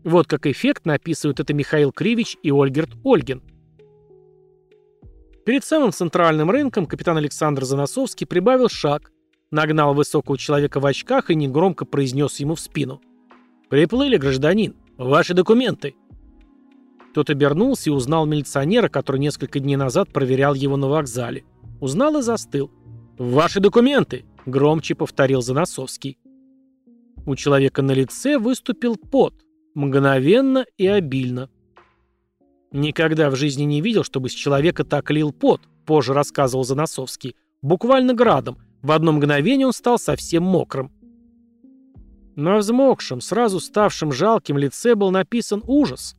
[0.03, 3.41] Вот как эффектно описывают это Михаил Кривич и Ольгерт Ольгин.
[5.45, 9.11] Перед самым центральным рынком капитан Александр Заносовский прибавил шаг,
[9.51, 13.01] нагнал высокого человека в очках и негромко произнес ему в спину.
[13.69, 14.75] «Приплыли, гражданин.
[14.97, 15.95] Ваши документы».
[17.15, 21.45] Тот обернулся и узнал милиционера, который несколько дней назад проверял его на вокзале.
[21.80, 22.69] Узнал и застыл.
[23.17, 26.17] «Ваши документы!»— громче повторил Заносовский.
[27.25, 29.34] У человека на лице выступил пот.
[29.75, 31.49] Мгновенно и обильно.
[32.73, 37.38] Никогда в жизни не видел, чтобы с человека так лил пот, позже рассказывал Заносовский.
[37.62, 38.58] Буквально градом.
[38.82, 40.91] В одно мгновение он стал совсем мокрым.
[42.36, 46.17] На взмокшем, сразу ставшем жалким лице был написан ужас.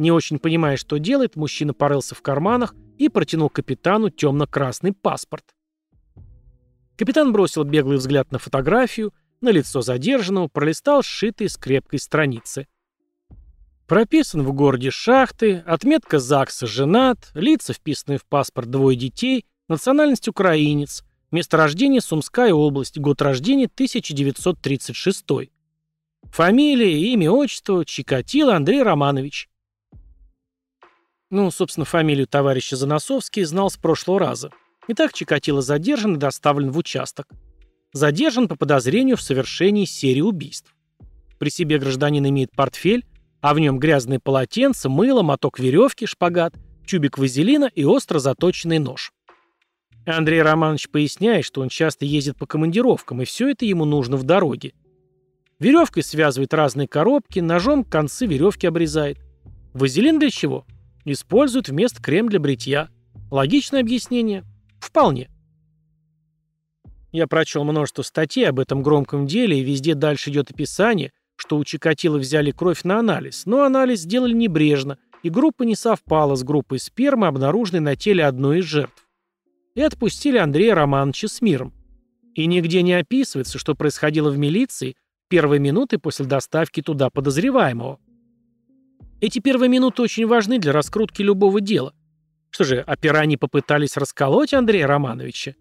[0.00, 5.44] Не очень понимая, что делает, мужчина порылся в карманах и протянул капитану темно-красный паспорт.
[6.96, 12.66] Капитан бросил беглый взгляд на фотографию, на лицо задержанного, пролистал сшитые скрепкой страницы.
[13.86, 21.04] Прописан в городе Шахты, отметка ЗАГСа «Женат», лица, вписанные в паспорт двое детей, национальность украинец,
[21.30, 25.26] место рождения Сумская область, год рождения 1936.
[26.32, 29.49] Фамилия, имя, отчество Чикатило Андрей Романович.
[31.30, 34.50] Ну, собственно, фамилию товарища Заносовский знал с прошлого раза.
[34.88, 37.26] Итак, Чикатило задержан и доставлен в участок.
[37.92, 40.74] Задержан по подозрению в совершении серии убийств.
[41.38, 43.06] При себе гражданин имеет портфель,
[43.40, 46.54] а в нем грязные полотенца, мыло, моток веревки, шпагат,
[46.86, 49.12] тюбик вазелина и остро заточенный нож.
[50.06, 54.24] Андрей Романович поясняет, что он часто ездит по командировкам, и все это ему нужно в
[54.24, 54.72] дороге.
[55.60, 59.18] Веревкой связывает разные коробки, ножом концы веревки обрезает.
[59.74, 60.66] Вазелин для чего?
[61.12, 62.88] Используют вместо крем для бритья.
[63.32, 64.44] Логичное объяснение?
[64.78, 65.28] Вполне.
[67.10, 71.64] Я прочел множество статей об этом громком деле, и везде дальше идет описание, что у
[71.64, 76.78] Чикатило взяли кровь на анализ, но анализ сделали небрежно, и группа не совпала с группой
[76.78, 79.08] спермы, обнаруженной на теле одной из жертв.
[79.74, 81.74] И отпустили Андрея Романовича с миром.
[82.36, 84.94] И нигде не описывается, что происходило в милиции
[85.28, 87.98] первые минуты после доставки туда подозреваемого.
[89.20, 91.92] Эти первые минуты очень важны для раскрутки любого дела.
[92.50, 95.54] Что же, опера не попытались расколоть Андрея Романовича?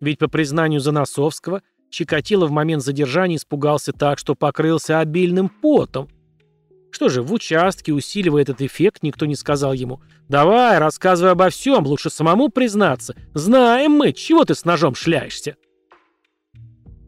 [0.00, 6.08] Ведь по признанию Заносовского, Чикатило в момент задержания испугался так, что покрылся обильным потом.
[6.90, 11.86] Что же, в участке, усиливая этот эффект, никто не сказал ему «Давай, рассказывай обо всем,
[11.86, 13.14] лучше самому признаться.
[13.34, 15.56] Знаем мы, чего ты с ножом шляешься?»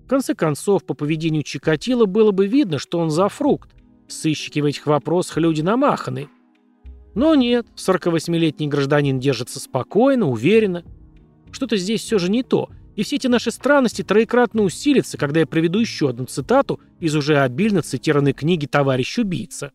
[0.04, 3.70] В конце концов, по поведению Чикатило было бы видно, что он за фрукт,
[4.08, 6.28] Сыщики в этих вопросах люди намаханы.
[7.14, 10.84] Но нет, 48-летний гражданин держится спокойно, уверенно.
[11.50, 15.46] Что-то здесь все же не то, и все эти наши странности троекратно усилятся, когда я
[15.46, 19.72] приведу еще одну цитату из уже обильно цитированной книги «Товарищ убийца».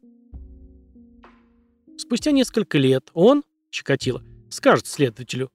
[1.98, 5.52] Спустя несколько лет он, Чикатило, скажет следователю,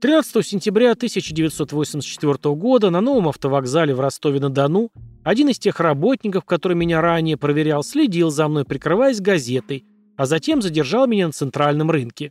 [0.00, 4.92] 13 сентября 1984 года на новом автовокзале в Ростове-на-Дону
[5.24, 9.84] один из тех работников, который меня ранее проверял, следил за мной, прикрываясь газетой,
[10.16, 12.30] а затем задержал меня на центральном рынке.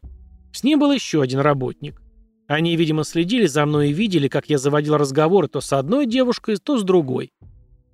[0.54, 2.02] С ним был еще один работник.
[2.48, 6.56] Они, видимо, следили за мной и видели, как я заводил разговоры то с одной девушкой,
[6.56, 7.34] то с другой.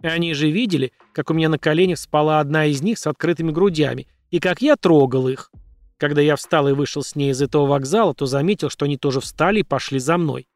[0.04, 4.08] Они же видели, как у меня на коленях спала одна из них с открытыми грудями,
[4.30, 5.50] и как я трогал их.
[6.04, 9.22] Когда я встал и вышел с ней из этого вокзала, то заметил, что они тоже
[9.22, 10.50] встали и пошли за мной.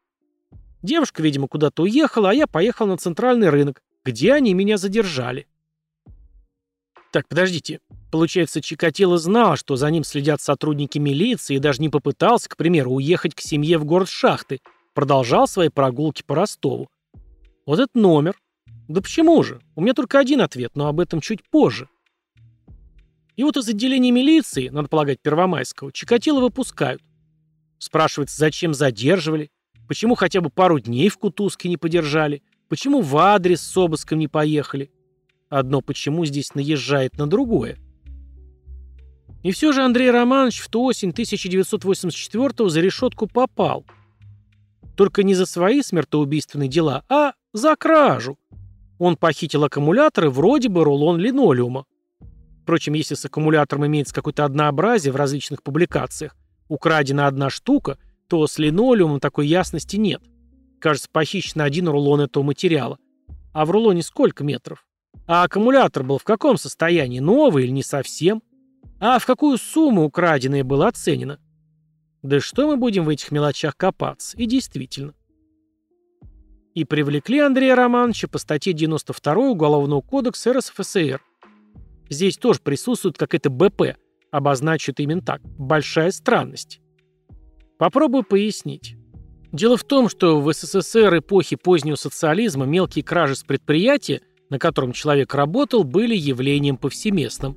[0.82, 5.46] Девушка, видимо, куда-то уехала, а я поехал на центральный рынок, где они меня задержали?
[7.12, 7.80] Так, подождите.
[8.10, 12.92] Получается, Чикатило знал, что за ним следят сотрудники милиции и даже не попытался, к примеру,
[12.92, 14.60] уехать к семье в город Шахты.
[14.92, 16.90] Продолжал свои прогулки по Ростову.
[17.64, 18.38] Вот этот номер.
[18.86, 19.62] Да почему же?
[19.76, 21.88] У меня только один ответ, но об этом чуть позже.
[23.38, 27.00] И вот из отделения милиции, надо полагать, Первомайского, Чикатило выпускают.
[27.78, 29.52] Спрашивается, зачем задерживали?
[29.86, 32.42] Почему хотя бы пару дней в Кутузке не подержали?
[32.68, 34.90] Почему в адрес с обыском не поехали?
[35.50, 37.78] Одно почему здесь наезжает на другое.
[39.44, 43.86] И все же Андрей Романович в ту осень 1984 за решетку попал.
[44.96, 48.36] Только не за свои смертоубийственные дела, а за кражу.
[48.98, 51.86] Он похитил аккумуляторы, вроде бы рулон линолеума.
[52.68, 56.36] Впрочем, если с аккумулятором имеется какое-то однообразие в различных публикациях,
[56.68, 57.96] украдена одна штука,
[58.28, 60.20] то с линолеумом такой ясности нет.
[60.78, 62.98] Кажется, похищен один рулон этого материала.
[63.54, 64.84] А в рулоне сколько метров?
[65.26, 67.20] А аккумулятор был в каком состоянии?
[67.20, 68.42] Новый или не совсем?
[69.00, 71.38] А в какую сумму украденное было оценено?
[72.20, 74.36] Да что мы будем в этих мелочах копаться?
[74.36, 75.14] И действительно.
[76.74, 81.22] И привлекли Андрея Романовича по статье 92 Уголовного кодекса РСФСР
[82.10, 83.96] Здесь тоже присутствует какая-то БП.
[84.30, 85.40] Обозначу это именно так.
[85.42, 86.80] Большая странность.
[87.78, 88.96] Попробую пояснить.
[89.52, 94.92] Дело в том, что в СССР эпохи позднего социализма мелкие кражи с предприятия, на котором
[94.92, 97.56] человек работал, были явлением повсеместным.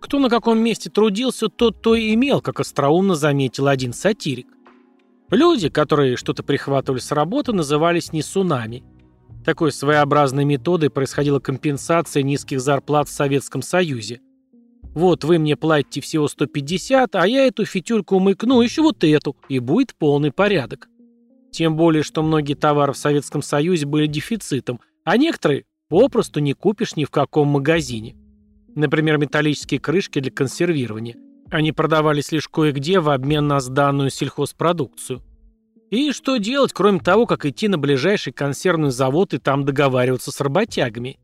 [0.00, 4.46] Кто на каком месте трудился, тот то и имел, как остроумно заметил один сатирик.
[5.30, 8.84] Люди, которые что-то прихватывали с работы, назывались несунами–
[9.48, 14.20] такой своеобразной методой происходила компенсация низких зарплат в Советском Союзе.
[14.92, 19.58] Вот вы мне платите всего 150, а я эту фитюльку умыкну, еще вот эту, и
[19.58, 20.90] будет полный порядок.
[21.50, 26.96] Тем более, что многие товары в Советском Союзе были дефицитом, а некоторые попросту не купишь
[26.96, 28.16] ни в каком магазине.
[28.74, 31.16] Например, металлические крышки для консервирования.
[31.50, 35.22] Они продавались лишь кое-где в обмен на сданную сельхозпродукцию.
[35.90, 40.40] И что делать, кроме того, как идти на ближайший консервный завод и там договариваться с
[40.40, 41.18] работягами?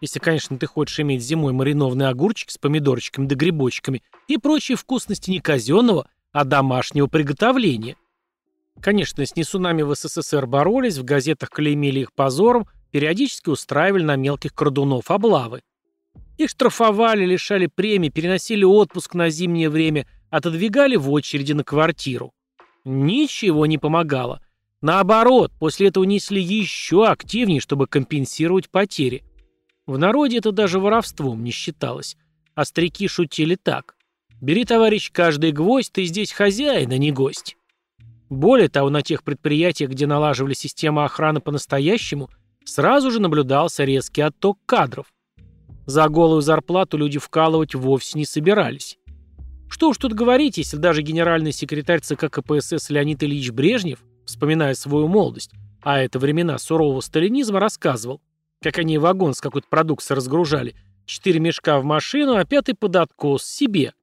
[0.00, 5.30] Если, конечно, ты хочешь иметь зимой маринованные огурчики с помидорчиками да грибочками и прочие вкусности
[5.30, 7.96] не казенного, а домашнего приготовления.
[8.80, 14.52] Конечно, с несунами в СССР боролись, в газетах клеймили их позором, периодически устраивали на мелких
[14.52, 15.62] крадунов облавы.
[16.38, 22.32] Их штрафовали, лишали премий, переносили отпуск на зимнее время, отодвигали в очереди на квартиру.
[22.88, 24.40] Ничего не помогало.
[24.80, 29.24] Наоборот, после этого несли еще активнее, чтобы компенсировать потери.
[29.86, 32.16] В народе это даже воровством не считалось.
[32.54, 33.94] А старики шутили так.
[34.40, 37.58] «Бери, товарищ, каждый гвоздь, ты здесь хозяин, а не гость».
[38.30, 42.30] Более того, на тех предприятиях, где налаживали систему охраны по-настоящему,
[42.64, 45.12] сразу же наблюдался резкий отток кадров.
[45.84, 48.96] За голую зарплату люди вкалывать вовсе не собирались.
[49.68, 55.08] Что уж тут говорить, если даже генеральный секретарь ЦК КПСС Леонид Ильич Брежнев, вспоминая свою
[55.08, 55.52] молодость,
[55.82, 58.20] а это времена сурового сталинизма, рассказывал,
[58.62, 60.74] как они вагон с какой-то продукцией разгружали,
[61.06, 63.94] четыре мешка в машину, а пятый под откос себе.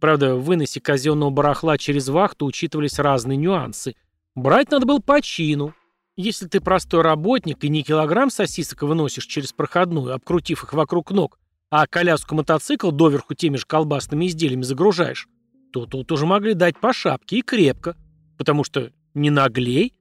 [0.00, 3.94] Правда, в выносе казенного барахла через вахту учитывались разные нюансы.
[4.34, 5.74] Брать надо было по чину.
[6.16, 11.38] Если ты простой работник и не килограмм сосисок выносишь через проходную, обкрутив их вокруг ног,
[11.70, 15.28] а коляску-мотоцикл доверху теми же колбасными изделиями загружаешь,
[15.72, 17.96] то тут уже могли дать по шапке и крепко,
[18.38, 19.94] потому что не наглей.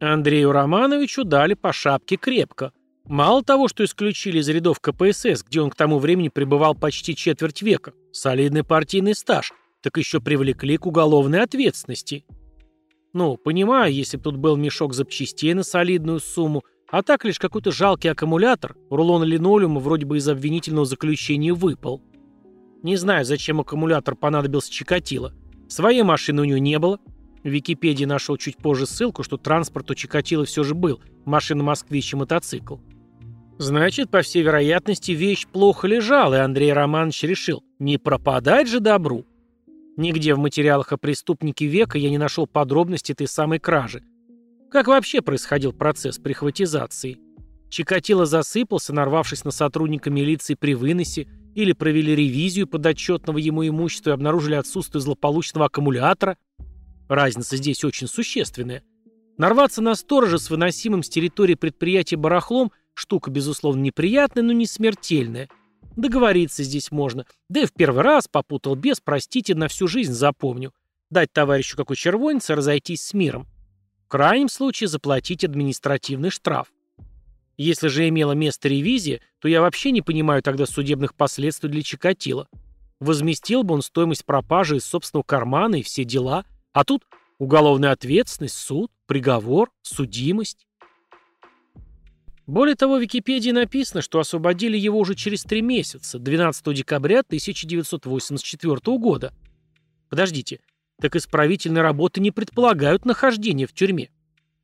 [0.00, 2.72] Андрею Романовичу дали по шапке крепко.
[3.04, 7.62] Мало того, что исключили из рядов КПСС, где он к тому времени пребывал почти четверть
[7.62, 9.52] века, солидный партийный стаж,
[9.82, 12.24] так еще привлекли к уголовной ответственности.
[13.12, 17.72] Ну, понимаю, если бы тут был мешок запчастей на солидную сумму, а так лишь какой-то
[17.72, 22.02] жалкий аккумулятор, рулон линолеума вроде бы из обвинительного заключения выпал.
[22.82, 25.32] Не знаю, зачем аккумулятор понадобился Чикатило.
[25.68, 26.98] Своей машины у него не было.
[27.42, 32.12] В Википедии нашел чуть позже ссылку, что транспорт у Чикатило все же был, машина «Москвич»
[32.12, 32.76] и мотоцикл.
[33.58, 39.24] Значит, по всей вероятности, вещь плохо лежала, и Андрей Романович решил, не пропадать же добру.
[39.96, 44.02] Нигде в материалах о преступнике века я не нашел подробностей этой самой кражи–
[44.74, 47.20] как вообще происходил процесс прихватизации?
[47.70, 54.12] Чикатило засыпался, нарвавшись на сотрудника милиции при выносе, или провели ревизию подотчетного ему имущества и
[54.14, 56.38] обнаружили отсутствие злополучного аккумулятора?
[57.08, 58.82] Разница здесь очень существенная.
[59.38, 65.48] Нарваться на сторожа с выносимым с территории предприятия барахлом– штука, безусловно, неприятная, но не смертельная.
[65.94, 67.26] Договориться здесь можно.
[67.48, 70.72] Да и в первый раз попутал без, простите, на всю жизнь запомню.
[71.10, 73.46] Дать товарищу какой червонец и разойтись с миром.
[74.14, 76.68] Крайнем случае заплатить административный штраф.
[77.56, 82.46] Если же имела место ревизия, то я вообще не понимаю тогда судебных последствий для Чикатила.
[83.00, 87.02] Возместил бы он стоимость пропажи из собственного кармана и все дела, а тут
[87.40, 90.68] уголовная ответственность, суд, приговор, судимость.
[92.46, 98.76] Более того, в Википедии написано, что освободили его уже через три месяца, 12 декабря 1984
[98.96, 99.34] года.
[100.08, 100.60] Подождите,
[101.00, 104.10] так исправительные работы не предполагают нахождение в тюрьме.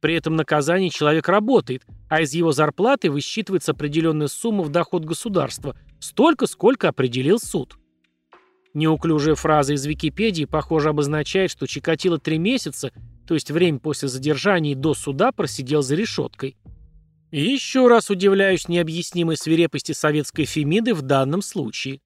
[0.01, 5.77] При этом наказание человек работает, а из его зарплаты высчитывается определенная сумма в доход государства,
[5.99, 7.77] столько, сколько определил суд.
[8.73, 12.93] Неуклюжая фраза из Википедии, похоже, обозначает, что Чикатило три месяца,
[13.27, 16.57] то есть время после задержания и до суда, просидел за решеткой.
[17.31, 22.01] И еще раз удивляюсь необъяснимой свирепости советской Фемиды в данном случае.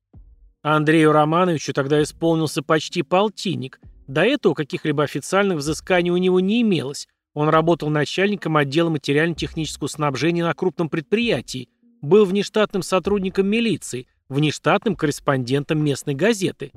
[0.62, 3.80] Андрею Романовичу тогда исполнился почти полтинник.
[4.06, 7.08] До этого каких-либо официальных взысканий у него не имелось.
[7.32, 11.68] Он работал начальником отдела материально-технического снабжения на крупном предприятии,
[12.00, 16.72] был внештатным сотрудником милиции, внештатным корреспондентом местной газеты.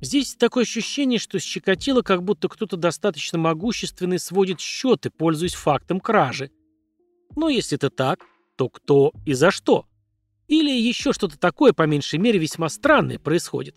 [0.00, 6.00] Здесь такое ощущение, что с Чикатило как будто кто-то достаточно могущественный сводит счеты, пользуясь фактом
[6.00, 6.50] кражи.
[7.34, 8.20] Но если это так,
[8.56, 9.86] то кто и за что?
[10.48, 13.76] Или еще что-то такое, по меньшей мере, весьма странное происходит.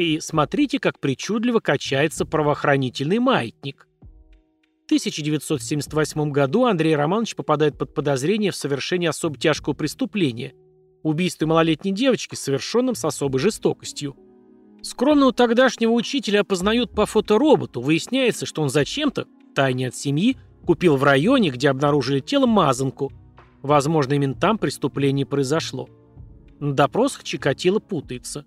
[0.00, 3.86] И смотрите, как причудливо качается правоохранительный маятник.
[4.00, 10.54] В 1978 году Андрей Романович попадает под подозрение в совершении особо тяжкого преступления–
[11.02, 14.16] убийстве малолетней девочки, совершенном с особой жестокостью.
[14.80, 17.82] Скромного тогдашнего учителя опознают по фотороботу.
[17.82, 23.12] Выясняется, что он зачем-то, тайне от семьи, купил в районе, где обнаружили тело, мазанку.
[23.60, 25.90] Возможно, именно там преступление произошло.
[26.58, 28.46] На допросах Чикатило путается.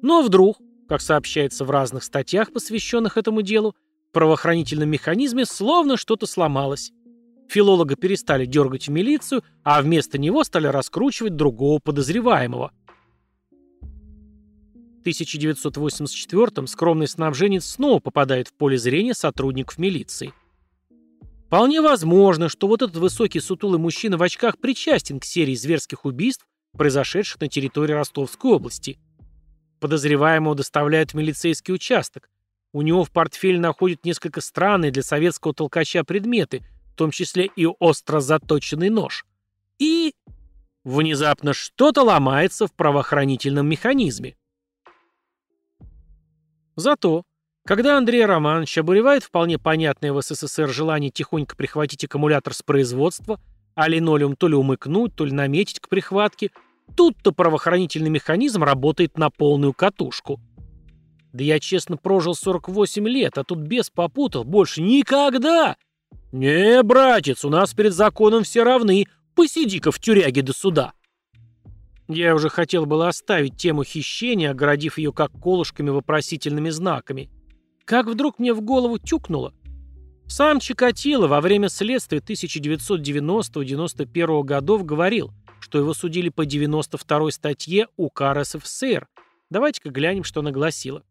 [0.00, 0.56] Но вдруг,
[0.88, 3.74] как сообщается в разных статьях, посвященных этому делу,
[4.10, 6.92] в правоохранительном механизме словно что-то сломалось.
[7.48, 12.72] Филолога перестали дергать в милицию, а вместо него стали раскручивать другого подозреваемого.
[13.80, 20.32] В 1984-м скромный снабженец снова попадает в поле зрения сотрудников милиции.
[21.46, 26.46] Вполне возможно, что вот этот высокий сутулый мужчина в очках причастен к серии зверских убийств,
[26.76, 28.98] произошедших на территории Ростовской области.
[29.80, 32.30] Подозреваемого доставляют в милицейский участок.
[32.72, 36.62] У него в портфеле находят несколько странные для советского толкача предметы,
[36.92, 39.24] в том числе и остро заточенный нож.
[39.78, 40.14] И
[40.84, 44.36] внезапно что-то ломается в правоохранительном механизме.
[46.76, 47.24] Зато,
[47.64, 53.40] когда Андрей Романович обуревает вполне понятное в СССР желание тихонько прихватить аккумулятор с производства,
[53.74, 56.50] а линолеум то ли умыкнуть, то ли наметить к прихватке,
[56.96, 60.40] тут-то правоохранительный механизм работает на полную катушку.
[61.32, 65.76] Да я честно прожил 48 лет, а тут бес попутал, больше никогда
[66.34, 69.06] «Не, братец, у нас перед законом все равны.
[69.36, 70.92] Посиди-ка в тюряге до суда».
[72.08, 77.30] Я уже хотел было оставить тему хищения, оградив ее как колышками вопросительными знаками.
[77.84, 79.54] Как вдруг мне в голову тюкнуло.
[80.26, 85.30] Сам Чикатило во время следствия 1990-91 годов говорил,
[85.64, 89.08] что его судили по 92 статье УК РСФСР.
[89.48, 91.02] Давайте-ка глянем, что она гласила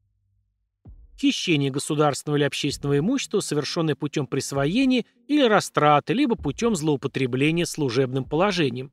[1.20, 8.92] хищение государственного или общественного имущества, совершенное путем присвоения или растраты, либо путем злоупотребления служебным положением.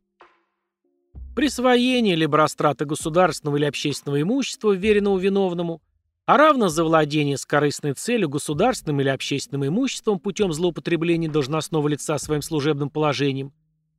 [1.36, 5.82] Присвоение либо растрата государственного или общественного имущества, вверенного виновному,
[6.24, 12.40] а равно завладение с корыстной целью государственным или общественным имуществом путем злоупотребления должностного лица своим
[12.40, 13.52] служебным положением,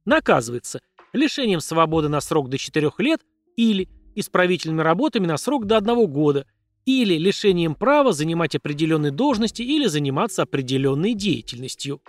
[0.05, 0.79] наказывается
[1.13, 3.21] лишением свободы на срок до 4 лет
[3.55, 6.45] или исправительными работами на срок до 1 года–
[6.85, 12.01] или лишением права занимать определенные должности или заниматься определенной деятельностью.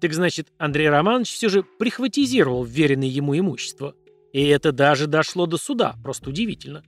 [0.00, 3.94] Так значит, Андрей Романович все же прихватизировал вверенное ему имущество.
[4.32, 6.82] И это даже дошло до суда, просто удивительно.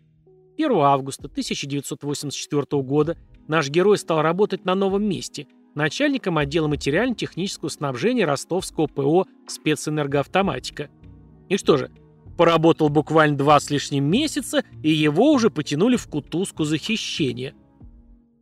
[0.59, 5.47] 1 августа 1984 года наш герой стал работать на новом месте,
[5.77, 10.91] начальником отдела материально-технического снабжения ростовского ПО «Спецэнергоавтоматика».
[11.49, 11.91] И что же,
[12.37, 17.55] Поработал буквально два с лишним месяца, и его уже потянули в кутузку за хищение.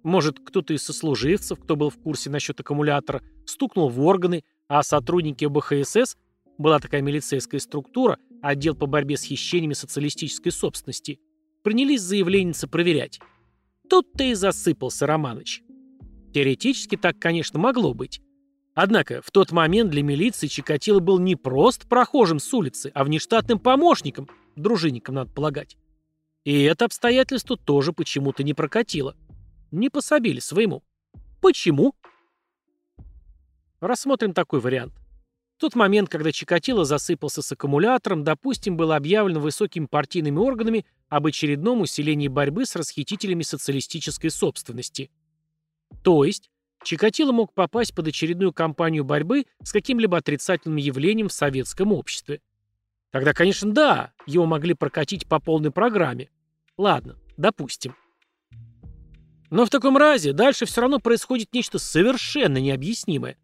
[0.02, 5.44] Может, кто-то из сослуживцев, кто был в курсе насчет аккумулятора, стукнул в органы, а сотрудники
[5.44, 6.16] ОБХСС,
[6.58, 11.20] была такая милицейская структура, отдел по борьбе с хищениями социалистической собственности,
[11.62, 13.20] принялись заявленница проверять.
[13.88, 15.62] Тут-то и засыпался Романыч.
[16.34, 18.20] Теоретически так, конечно, могло быть.
[18.74, 23.60] Однако в тот момент для милиции Чикатило был не просто прохожим с улицы, а внештатным
[23.60, 25.76] помощником, дружинником, надо полагать.
[26.42, 29.16] И это обстоятельство тоже почему-то не прокатило.
[29.70, 30.82] Не пособили своему.
[31.40, 31.94] Почему?
[33.78, 34.94] Рассмотрим такой вариант.
[35.56, 41.26] В тот момент, когда Чикатило засыпался с аккумулятором, допустим, было объявлено высокими партийными органами об
[41.26, 45.12] очередном усилении борьбы с расхитителями социалистической собственности.
[46.02, 46.50] То есть,
[46.84, 52.40] Чикатило мог попасть под очередную кампанию борьбы с каким-либо отрицательным явлением в советском обществе.
[53.10, 56.30] Тогда, конечно, да, его могли прокатить по полной программе.
[56.76, 57.94] Ладно, допустим.
[59.50, 63.38] Но в таком разе дальше все равно происходит нечто совершенно необъяснимое.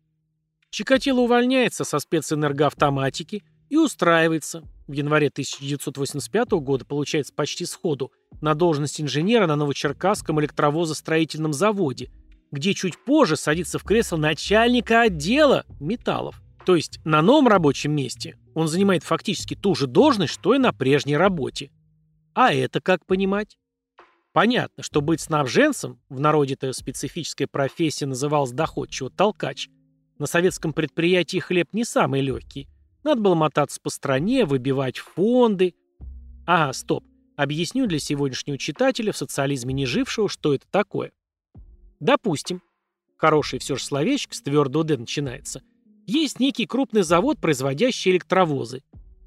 [0.71, 9.01] Чикатило увольняется со спецэнергоавтоматики и устраивается, в январе 1985 года получается почти сходу, на должность
[9.01, 12.11] инженера на Новочеркасском электровозостроительном заводе,
[12.51, 16.41] где чуть позже садится в кресло начальника отдела металлов.
[16.65, 20.73] То есть на новом рабочем месте он занимает фактически ту же должность, что и на
[20.73, 21.71] прежней работе.
[22.35, 23.59] А это как понимать?
[24.33, 29.69] Понятно, что быть снабженцем, в народе эта специфическая профессия называлась доходчиво толкач,
[30.19, 32.69] на советском предприятии хлеб не самый легкий.
[33.03, 35.75] Надо было мотаться по стране, выбивать фонды.
[36.47, 37.05] Ага, стоп.
[37.37, 41.13] Объясню для сегодняшнего читателя, в социализме не жившего, что это такое.
[42.01, 42.63] Допустим,
[43.17, 45.63] хороший все же словечко с твердого «д» начинается,
[46.07, 48.83] есть некий крупный завод, производящий электровозы.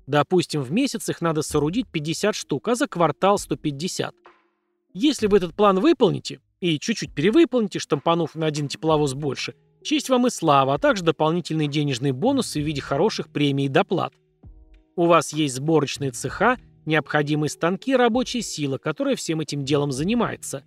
[0.06, 4.14] Допустим, в месяц их надо соорудить 50 штук, а за квартал 150.
[4.94, 10.28] Если вы этот план выполните, и чуть-чуть перевыполните, штампанув на один тепловоз больше, честь вам
[10.28, 14.14] и слава, а также дополнительные денежные бонусы в виде хороших премий и доплат.
[14.96, 20.64] У вас есть сборочные цеха, необходимые станки и рабочая сила, которая всем этим делом занимается.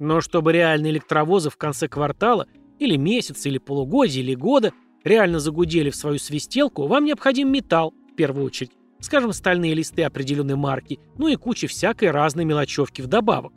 [0.00, 2.48] Но чтобы реальные электровозы в конце квартала,
[2.78, 4.72] или месяца, или полугодия, или года,
[5.04, 10.56] реально загудели в свою свистелку, вам необходим металл, в первую очередь, скажем, стальные листы определенной
[10.56, 13.52] марки, ну и куча всякой разной мелочевки вдобавок.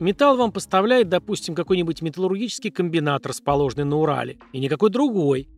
[0.00, 5.48] Металл вам поставляет, допустим, какой-нибудь металлургический комбинат, расположенный на Урале, и никакой другой.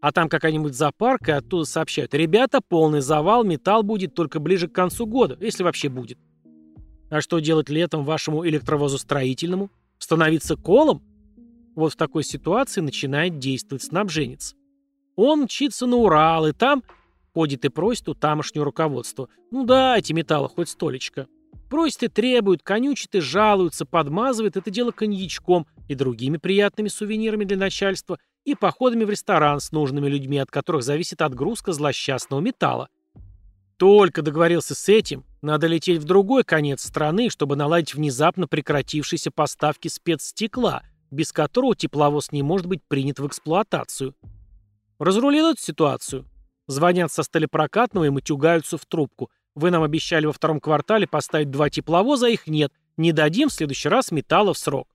[0.00, 4.72] А там какая-нибудь зоопарк, и оттуда сообщают, ребята, полный завал, металл будет только ближе к
[4.72, 6.18] концу года, если вообще будет.
[7.10, 9.70] А что делать летом вашему электровозостроительному?
[9.98, 11.02] Становиться колом?
[11.74, 14.54] Вот в такой ситуации начинает действовать снабженец.
[15.16, 16.82] Он мчится на Урал, и там
[17.32, 19.28] ходит и просит у тамошнего руководства.
[19.50, 21.26] Ну эти металлы хоть столечко.
[21.70, 27.56] Просит и требует, конючит и жалуется, подмазывает это дело коньячком и другими приятными сувенирами для
[27.56, 32.88] начальства и походами в ресторан с нужными людьми, от которых зависит отгрузка злосчастного металла.
[33.76, 39.88] Только договорился с этим, надо лететь в другой конец страны, чтобы наладить внезапно прекратившиеся поставки
[39.88, 44.14] спецстекла, без которого тепловоз не может быть принят в эксплуатацию.
[44.98, 46.26] Разрулил эту ситуацию.
[46.66, 49.30] Звонят со столепрокатного и матюгаются в трубку.
[49.54, 52.72] Вы нам обещали во втором квартале поставить два тепловоза, а их нет.
[52.96, 54.88] Не дадим в следующий раз металла в срок.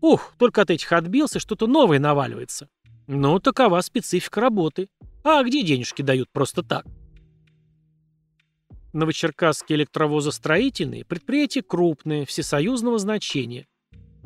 [0.00, 2.68] Ух, только от этих отбился, что-то новое наваливается.
[3.06, 4.88] Ну, такова специфика работы.
[5.22, 6.84] А где денежки дают просто так?
[8.94, 13.66] Новочеркасские электровозостроительные– предприятия крупные, всесоюзного значения.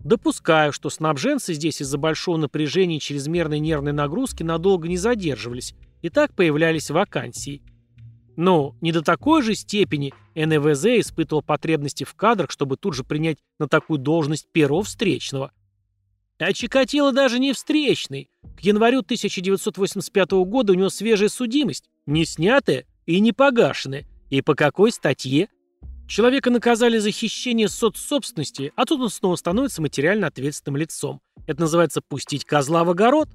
[0.04, 6.10] Допускаю, что снабженцы здесь из-за большого напряжения и чрезмерной нервной нагрузки надолго не задерживались, и
[6.10, 7.62] так появлялись вакансии.
[8.36, 13.38] Но не до такой же степени НВЗ испытывал потребности в кадрах, чтобы тут же принять
[13.58, 15.50] на такую должность первого встречного.
[16.38, 18.28] А Чикатило даже не встречный.
[18.56, 24.54] К январю 1985 года у него свежая судимость, не снятая и не погашенная, и по
[24.54, 25.48] какой статье?
[26.06, 31.20] Человека наказали за хищение соцсобственности, а тут он снова становится материально ответственным лицом.
[31.46, 33.28] Это называется «пустить козла в огород».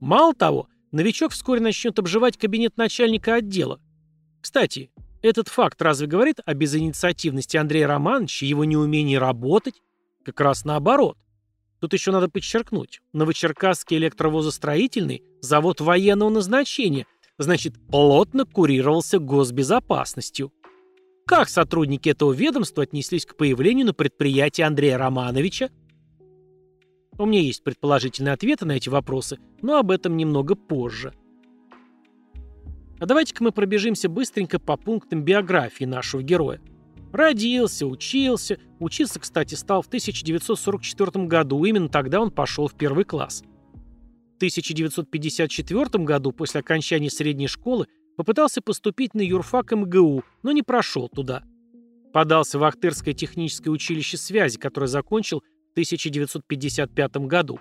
[0.00, 3.80] Мало того, новичок вскоре начнет обживать кабинет начальника отдела.
[4.40, 4.90] Кстати,
[5.22, 9.82] этот факт разве говорит о безинициативности Андрея Романовича и его неумении работать?
[10.24, 11.18] Как раз наоборот.
[11.80, 13.00] Тут еще надо подчеркнуть.
[13.12, 17.06] Новочеркасский электровозостроительный– завод военного назначения–
[17.42, 20.52] значит, плотно курировался госбезопасностью.
[21.26, 25.70] Как сотрудники этого ведомства отнеслись к появлению на предприятии Андрея Романовича?
[27.18, 31.12] У меня есть предположительные ответы на эти вопросы, но об этом немного позже.
[32.98, 36.60] А давайте-ка мы пробежимся быстренько по пунктам биографии нашего героя.
[37.12, 43.42] Родился, учился, учиться, кстати, стал в 1944 году, именно тогда он пошел в первый класс.
[44.40, 51.42] 1954 году, после окончания средней школы, попытался поступить на юрфак МГУ, но не прошел туда.
[52.14, 57.60] Подался в Ахтырское техническое училище связи, которое закончил в 1955 году.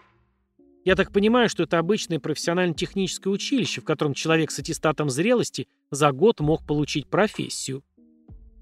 [0.85, 6.13] Я так понимаю, что это обычное профессионально-техническое училище, в котором человек с аттестатом зрелости за
[6.13, 7.83] год мог получить профессию.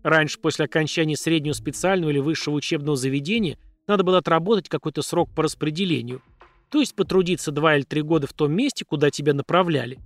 [0.01, 5.43] Раньше, после окончания среднего специального или высшего учебного заведения, надо было отработать какой-то срок по
[5.43, 6.23] распределению–
[6.69, 9.99] то есть потрудиться два или три года в том месте, куда тебя направляли.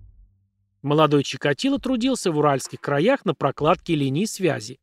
[0.82, 4.80] Молодой Чикатило трудился в уральских краях на прокладке линий связи.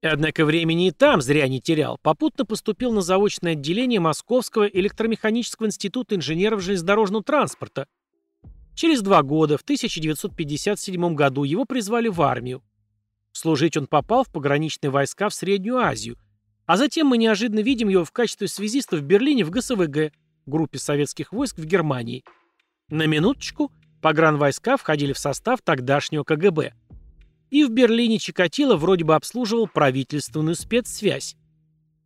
[0.00, 1.98] Однако времени и там зря не терял.
[2.02, 7.86] Попутно поступил на заочное отделение Московского электромеханического института инженеров железнодорожного транспорта.
[8.74, 12.62] Через два года, в 1957 году, его призвали в армию.
[13.32, 16.16] Служить он попал в пограничные войска в Среднюю Азию,
[16.66, 20.12] А затем мы неожиданно видим его в качестве связиста в Берлине в ГСВГ,
[20.48, 22.24] группе советских войск в Германии.
[22.90, 23.70] На минуточку,
[24.00, 26.72] погранвойска входили в состав тогдашнего КГБ.
[27.50, 31.36] И в Берлине Чикатило вроде бы обслуживал правительственную спецсвязь.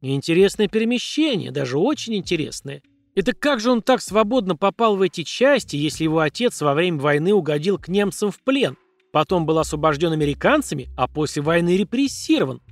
[0.01, 2.83] Интересное перемещение, даже очень интересное.
[3.15, 6.99] Это как же он так свободно попал в эти части, если его отец во время
[6.99, 8.77] войны угодил к немцам в плен,
[9.13, 12.63] потом был освобожден американцами, а после войны репрессирован?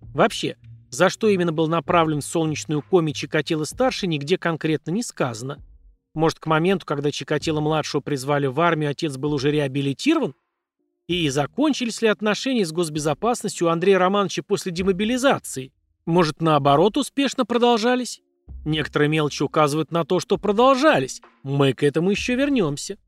[0.00, 0.56] Вообще,
[0.94, 5.60] за что именно был направлен в солнечную коми Чикатило-старший, нигде конкретно не сказано.
[6.14, 10.34] Может, к моменту, когда Чикатило-младшего призвали в армию, отец был уже реабилитирован?
[11.08, 15.72] И закончились ли отношения с госбезопасностью у Андрея Романовича после демобилизации?
[16.06, 18.22] Может, наоборот, успешно продолжались?
[18.64, 21.20] Некоторые мелочи указывают на то, что продолжались.
[21.42, 22.98] Мы к этому еще вернемся.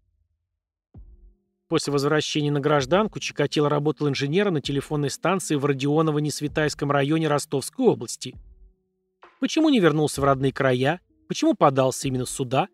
[1.69, 8.37] После возвращения на гражданку Чикатило работал инженером на телефонной станции в Родионово-Несветайском районе Ростовской области.
[9.41, 11.01] Почему не вернулся в родные края?
[11.29, 12.69] Почему подался именно сюда?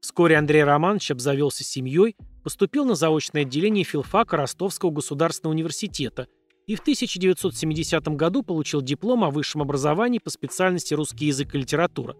[0.00, 6.28] Вскоре Андрей Романович обзавелся семьей, поступил на заочное отделение филфака Ростовского государственного университета
[6.66, 12.16] и в 1970 году получил диплом о высшем образовании по специальности русский язык и литература.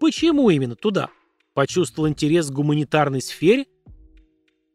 [0.00, 1.10] Почему именно туда?
[1.52, 3.66] Почувствовал интерес к гуманитарной сфере?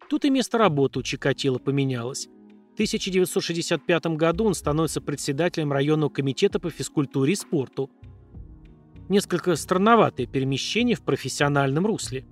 [0.09, 2.27] Тут и место работы у Чикатило поменялось.
[2.71, 7.91] В 1965 году он становится председателем районного комитета по физкультуре и спорту.
[9.07, 12.25] Несколько странноватое перемещение в профессиональном русле.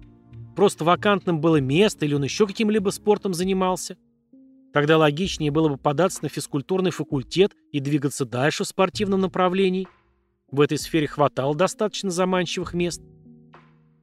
[0.56, 3.96] Просто вакантным было место или он еще каким-либо спортом занимался?
[4.74, 9.88] Тогда логичнее было бы податься на физкультурный факультет и двигаться дальше в спортивном направлении.
[10.50, 13.02] В этой сфере хватало достаточно заманчивых мест.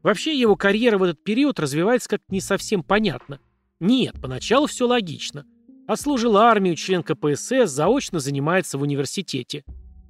[0.04, 3.40] Вообще его карьера в этот период развивается как-то не совсем понятно.
[3.80, 5.44] Нет, поначалу все логично.
[5.86, 9.64] Отслужил армию, член КПСС, заочно занимается в университете.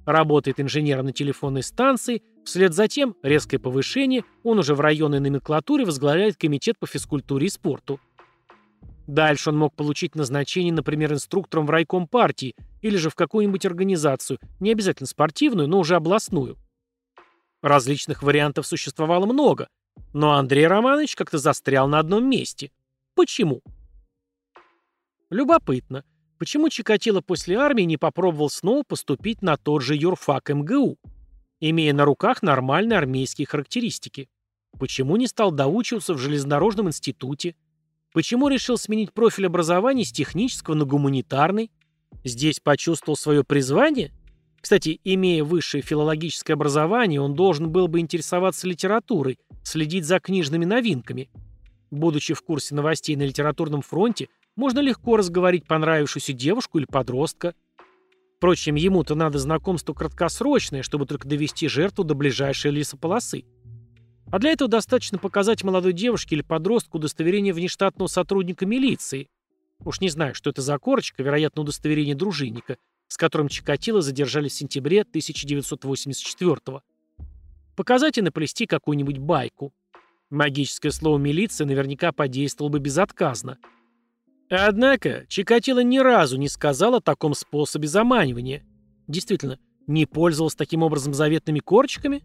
[0.05, 5.83] Работает инженером на телефонной станции, вслед за тем, резкое повышение, он уже в районной номенклатуре
[5.83, 7.99] возглавляет комитет по физкультуре и спорту.
[9.07, 14.39] Дальше он мог получить назначение, например, инструктором в райком партии или же в какую-нибудь организацию,
[14.59, 16.57] не обязательно спортивную, но уже областную.
[17.61, 19.67] Различных вариантов существовало много,
[20.13, 22.71] но Андрей Романович как-то застрял на одном месте.
[23.15, 23.61] Почему?
[25.29, 26.03] Любопытно.
[26.37, 30.97] Почему Чикатило после армии не попробовал снова поступить на тот же юрфак МГУ,
[31.61, 34.27] имея на руках нормальные армейские характеристики?
[34.77, 37.55] Почему не стал доучиваться в железнодорожном институте?
[38.11, 41.71] Почему решил сменить профиль образования с технического на гуманитарный?
[42.25, 44.11] Здесь почувствовал свое призвание?
[44.59, 51.29] Кстати, имея высшее филологическое образование, он должен был бы интересоваться литературой, следить за книжными новинками.
[51.91, 57.53] Будучи в курсе новостей на литературном фронте, можно легко разговорить понравившуюся девушку или подростка.
[58.37, 63.43] Впрочем, ему-то надо знакомство краткосрочное, чтобы только довести жертву до ближайшей лесополосы.
[64.31, 69.27] А для этого достаточно показать молодой девушке или подростку удостоверение внештатного сотрудника милиции.
[69.83, 72.77] Уж не знаю, что это за корочка, вероятно, удостоверение дружинника,
[73.07, 76.81] с которым Чикатило задержали в сентябре 1984 -го.
[77.75, 79.73] Показать и наплести какую-нибудь байку.
[80.35, 83.57] Магическое слово «милиция» наверняка подействовало бы безотказно–
[84.49, 88.63] Однако Чикатило ни разу не сказал о таком способе заманивания.
[89.07, 92.23] Действительно, не пользовался таким образом заветными корочками?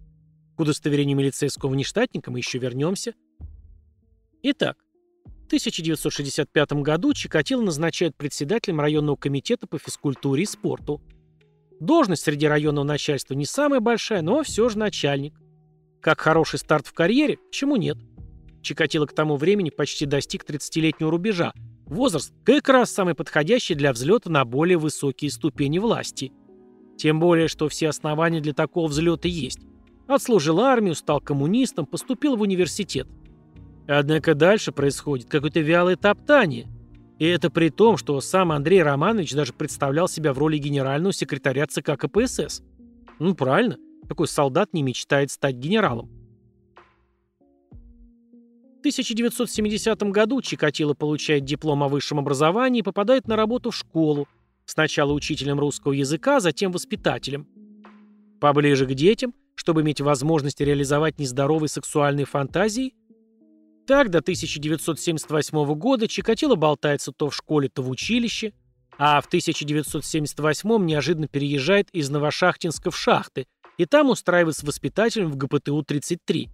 [0.56, 3.14] К удостоверению милицейского внештатника мы еще вернемся.
[4.42, 4.76] Итак,
[5.24, 11.00] в 1965 году Чикатило назначают председателем районного комитета по физкультуре и спорту.
[11.80, 15.39] Должность среди районного начальства не самая большая, но все же начальник.
[16.00, 17.98] Как хороший старт в карьере, почему нет?
[18.62, 21.52] Чикатило к тому времени почти достиг 30-летнего рубежа,
[21.90, 26.32] Возраст как раз самый подходящий для взлета на более высокие ступени власти.
[26.96, 29.58] Тем более, что все основания для такого взлета есть.
[30.06, 33.08] Отслужил армию, стал коммунистом, поступил в университет.
[33.88, 36.68] Однако дальше происходит какое-то вялое топтание.
[37.18, 41.66] И это при том, что сам Андрей Романович даже представлял себя в роли генерального секретаря
[41.66, 42.62] ЦК КПСС.
[43.18, 43.78] Ну правильно,
[44.10, 46.10] такой солдат не мечтает стать генералом.
[48.74, 54.26] В 1970 году Чикатило получает диплом о высшем образовании и попадает на работу в школу,
[54.64, 57.46] сначала учителем русского языка, затем воспитателем.
[58.40, 62.94] Поближе к детям, чтобы иметь возможность реализовать нездоровые сексуальные фантазии.
[63.86, 68.54] Так до 1978 года Чикатило болтается то в школе, то в училище,
[68.98, 73.46] а в 1978 неожиданно переезжает из Новошахтинска в Шахты
[73.80, 76.50] и там устраивается воспитателем в ГПТУ-33.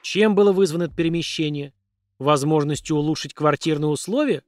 [0.00, 1.74] Чем было вызвано это перемещение?
[2.18, 4.42] Возможностью улучшить квартирные условия?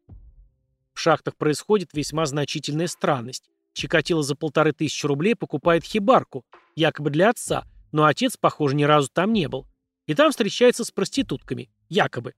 [0.94, 3.50] В шахтах происходит весьма значительная странность.
[3.74, 9.10] Чикатило за полторы тысячи рублей покупает хибарку, якобы для отца, но отец, похоже, ни разу
[9.12, 9.66] там не был.
[10.06, 12.32] И там встречается с проститутками, якобы.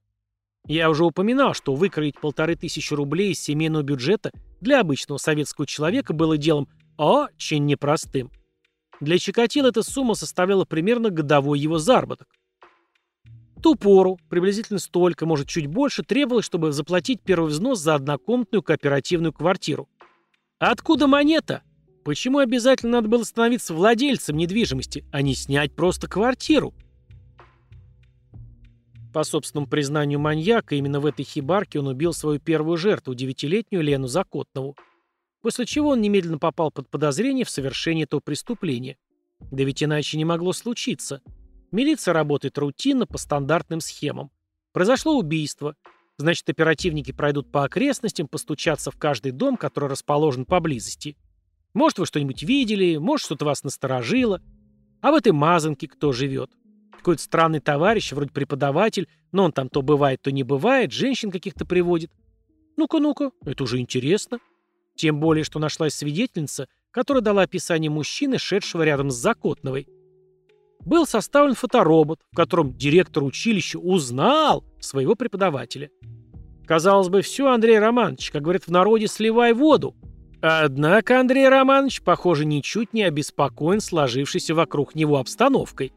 [0.67, 6.11] Я уже упоминал, что выкроить полторы тысячи рублей из семейного бюджета для обычного советского человека
[6.11, 8.31] было делом очень непростым.
[9.01, 12.27] Для Чикатила эта сумма составляла примерно годовой его заработок.
[13.55, 18.61] В ту пору, приблизительно столько, может чуть больше, требовалось, чтобы заплатить первый взнос за однокомнатную
[18.61, 19.89] кооперативную квартиру.
[20.59, 21.63] А откуда монета?
[22.03, 26.73] Почему обязательно надо было становиться владельцем недвижимости, а не снять просто квартиру?
[29.11, 34.07] По собственному признанию маньяка, именно в этой хибарке он убил свою первую жертву, девятилетнюю Лену
[34.07, 34.75] Закотнову.
[35.45, 38.97] После чего он немедленно попал под подозрение в совершении этого преступления.
[39.51, 41.21] Да ведь иначе не могло случиться.
[41.71, 44.31] Милиция работает рутинно, по стандартным схемам.
[44.73, 45.75] Произошло убийство.
[46.17, 51.15] Значит, оперативники пройдут по окрестностям, постучатся в каждый дом, который расположен поблизости.
[51.75, 54.41] Может, вы что-нибудь видели, может, что-то вас насторожило.
[55.01, 56.49] А в этой мазанке кто живет?
[56.97, 61.67] Какой-то странный товарищ, вроде преподаватель, но он там то бывает, то не бывает, женщин каких-то
[61.67, 62.09] приводит.
[62.77, 64.39] Ну-ка, ну-ка, это уже интересно.
[64.95, 69.87] Тем более, что нашлась свидетельница, которая дала описание мужчины, шедшего рядом с Закотновой.
[70.79, 75.89] Был составлен фоторобот, в котором директор училища узнал своего преподавателя.
[76.65, 79.95] Казалось бы, все, Андрей Романович, как говорят в народе, сливай воду.
[80.41, 85.91] Однако Андрей Романович, похоже, ничуть не обеспокоен сложившейся вокруг него обстановкой.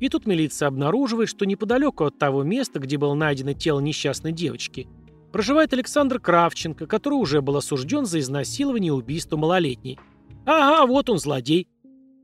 [0.00, 4.88] И тут милиция обнаруживает, что неподалеку от того места, где было найдено тело несчастной девочки,
[5.32, 9.98] проживает Александр Кравченко, который уже был осужден за изнасилование и убийство малолетней.
[10.46, 11.68] Ага, вот он злодей.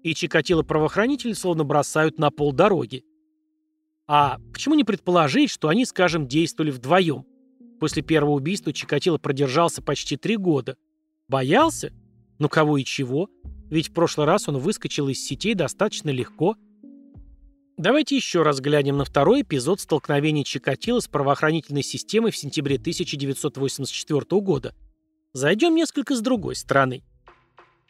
[0.03, 3.05] И Чикатило правоохранители словно бросают на пол дороги.
[4.07, 7.25] А почему не предположить, что они, скажем, действовали вдвоем?
[7.81, 10.77] После первого убийства Чикатило продержался почти три года.
[11.29, 11.93] Боялся?
[12.39, 13.29] Ну кого и чего?
[13.71, 16.57] Ведь в прошлый раз он выскочил из сетей достаточно легко–
[17.77, 24.41] Давайте еще раз глянем на второй эпизод столкновения Чикатило с правоохранительной системой в сентябре 1984
[24.41, 24.77] года.
[25.33, 27.03] Зайдем несколько с другой стороны.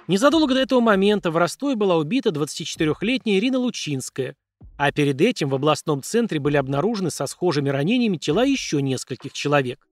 [0.08, 4.36] Незадолго до этого момента в Ростове была убита 24-летняя Ирина Лучинская,
[4.78, 9.86] а перед этим в областном центре были обнаружены со схожими ранениями тела еще нескольких человек.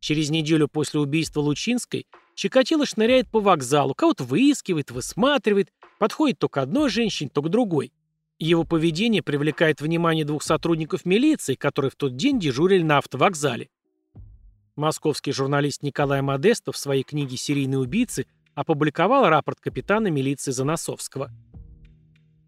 [0.00, 6.58] Через неделю после убийства Лучинской Чикатило шныряет по вокзалу, кого-то выискивает, высматривает, подходит то к
[6.58, 7.90] одной женщине, то к другой.
[8.38, 13.68] Его поведение привлекает внимание двух сотрудников милиции, которые в тот день дежурили на автовокзале.
[14.76, 21.30] Московский журналист Николай Модестов в своей книге «Серийные убийцы» опубликовал рапорт капитана милиции Заносовского.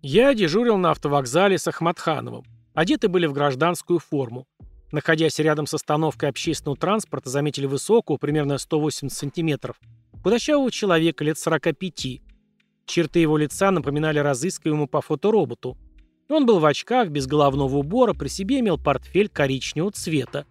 [0.01, 2.45] «Я дежурил на автовокзале с Ахматхановым.
[2.73, 4.47] Одеты были в гражданскую форму.
[4.93, 9.81] Находясь рядом с остановкой общественного транспорта, заметили высокого, примерно 180 сантиметров,
[10.23, 12.21] худощавого человека лет 45,
[12.91, 15.79] Черты его лица напоминали разыскиваемому по фотороботу.
[16.29, 20.45] Он был в очках, без головного убора, при себе имел портфель коричневого цвета.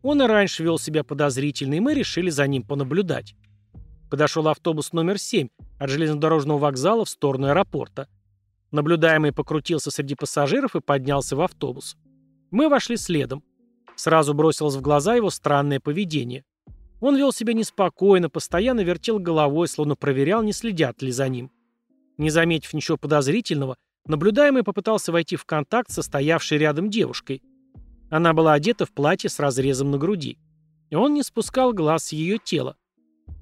[0.00, 3.34] Он и раньше вел себя подозрительно, и мы решили за ним понаблюдать.
[4.08, 5.48] Подошел автобус номер 7
[5.80, 8.06] от железнодорожного вокзала в сторону аэропорта.
[8.70, 11.96] Наблюдаемый покрутился среди пассажиров и поднялся в автобус.
[12.52, 13.42] Мы вошли следом.
[13.96, 16.44] Сразу бросилось в глаза его странное поведение.
[17.00, 21.50] Он вел себя неспокойно, постоянно вертел головой, словно проверял, не следят ли за ним.
[22.16, 27.42] Не заметив ничего подозрительного, наблюдаемый попытался войти в контакт со стоявшей рядом девушкой.
[28.10, 30.38] Она была одета в платье с разрезом на груди.
[30.90, 32.76] И он не спускал глаз с ее тела.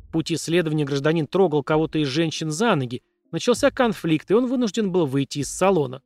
[0.09, 3.03] В пути следования гражданин трогал кого-то из женщин за ноги.
[3.31, 6.03] Начался конфликт, и он вынужден был выйти из салона.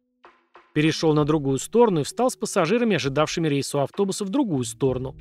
[0.75, 5.17] Перешел на другую сторону и встал с пассажирами, ожидавшими рейсу автобуса, в другую сторону.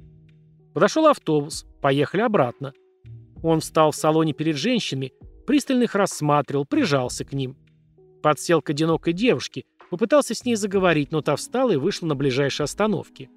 [0.74, 1.66] Подошел автобус.
[1.82, 2.74] Поехали обратно.
[3.42, 5.14] Он встал в салоне перед женщинами,
[5.46, 7.56] Пристально их рассматривал, прижался к ним.
[8.22, 12.64] Подсел к одинокой девушке, попытался с ней заговорить, но та встала и вышла на ближайшей
[12.64, 13.30] остановке.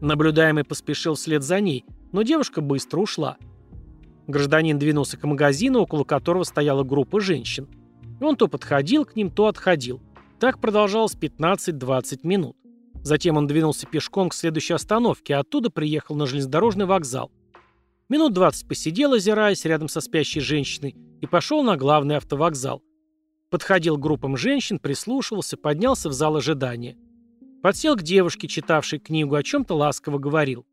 [0.00, 3.36] Наблюдаемый поспешил вслед за ней, но девушка быстро ушла.
[4.26, 7.68] Гражданин двинулся к магазину, около которого стояла группа женщин.
[8.20, 10.00] Он то подходил к ним, то отходил.
[10.40, 12.56] Так продолжалось 15-20 минут.
[13.02, 17.30] Затем он двинулся пешком к следующей остановке, а оттуда приехал на железнодорожный вокзал.
[18.10, 22.82] Минут двадцать посидел, озираясь рядом со спящей женщиной, и пошел на главный автовокзал.
[23.50, 26.98] Подходил к группам женщин, прислушивался, поднялся в зал ожидания.
[27.62, 30.66] Подсел к девушке, читавшей книгу, о чем-то ласково говорил.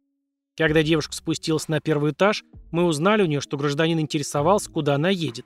[0.57, 5.09] Когда девушка спустилась на первый этаж, мы узнали у нее, что гражданин интересовался, куда она
[5.09, 5.45] едет.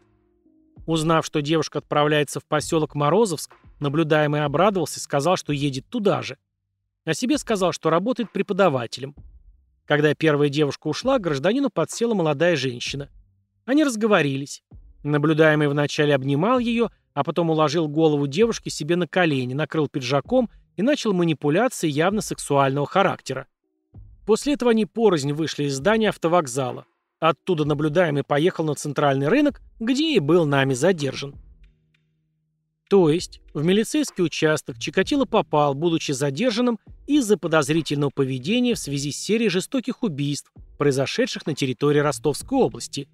[0.88, 6.38] Узнав, что девушка отправляется в поселок Морозовск, наблюдаемый обрадовался и сказал, что едет туда же.
[7.06, 9.14] О себе сказал, что работает преподавателем.
[9.86, 13.10] Когда первая девушка ушла, гражданину подсела молодая женщина.
[13.66, 14.64] Они разговорились.
[15.04, 20.82] Наблюдаемый вначале обнимал ее, а потом уложил голову девушки себе на колени, накрыл пиджаком и
[20.82, 23.48] начал манипуляции явно сексуального характера.
[24.26, 26.86] После этого они порознь вышли из здания автовокзала.
[27.20, 31.36] Оттуда наблюдаемый поехал на центральный рынок, где и был нами задержан.
[32.90, 39.18] То есть, в милицейский участок Чикатило попал, будучи задержанным из-за подозрительного поведения в связи с
[39.18, 43.10] серией жестоких убийств, произошедших на территории Ростовской области.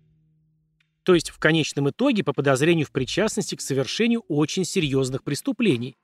[1.04, 5.96] То есть, в конечном итоге, по подозрению в причастности к совершению очень серьезных преступлений.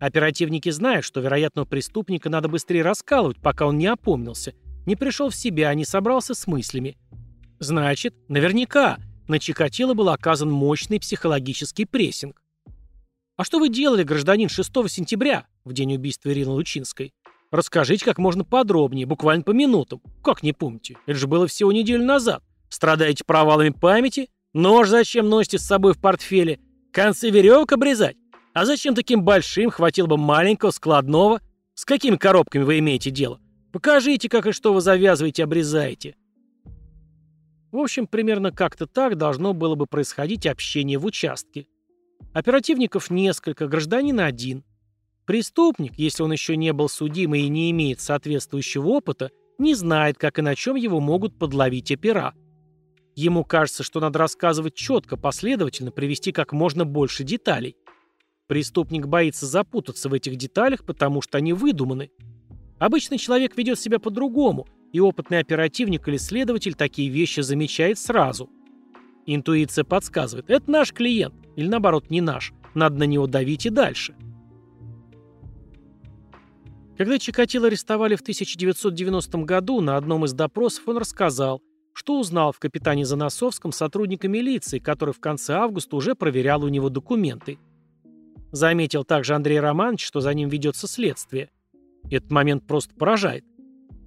[0.00, 4.54] Оперативники знают, что вероятного преступника надо быстрее раскалывать, пока он не опомнился,
[4.86, 6.96] не пришел в себя, не собрался с мыслями.
[7.58, 8.96] Значит, наверняка
[9.28, 12.39] на Чикатило был оказан мощный психологический прессинг.
[13.40, 17.14] «А что вы делали, гражданин, 6 сентября, в день убийства Ирины Лучинской?
[17.50, 20.02] Расскажите как можно подробнее, буквально по минутам.
[20.22, 20.98] Как не помните?
[21.06, 22.42] Это же было всего неделю назад.
[22.68, 24.28] Страдаете провалами памяти?
[24.52, 26.60] Нож зачем носите с собой в портфеле?
[26.92, 28.18] Концы веревок обрезать?
[28.52, 29.70] А зачем таким большим?
[29.70, 31.40] Хватило бы маленького, складного.
[31.72, 33.40] С какими коробками вы имеете дело?
[33.72, 36.14] Покажите, как и что вы завязываете, обрезаете.
[37.72, 41.66] В общем, примерно как-то так должно было бы происходить общение в участке.
[42.32, 44.64] Оперативников несколько, гражданин один.
[45.26, 50.38] Преступник, если он еще не был судим и не имеет соответствующего опыта, не знает, как
[50.38, 52.34] и на чем его могут подловить опера.
[53.14, 57.76] Ему кажется, что надо рассказывать четко, последовательно, привести как можно больше деталей.
[58.46, 62.10] Преступник боится запутаться в этих деталях, потому что они выдуманы.
[62.78, 68.48] Обычный человек ведет себя по-другому, и опытный оперативник или следователь такие вещи замечает сразу–
[69.26, 72.52] Интуиция подсказывает, это наш клиент, или наоборот, не наш.
[72.74, 74.14] Надо на него давить и дальше.
[76.96, 81.62] Когда Чикатило арестовали в 1990 году, на одном из допросов он рассказал,
[81.94, 86.88] что узнал в капитане Заносовском сотрудника милиции, который в конце августа уже проверял у него
[86.90, 87.58] документы.
[88.52, 91.50] Заметил также Андрей Романович, что за ним ведется следствие.
[92.10, 93.44] Этот момент просто поражает.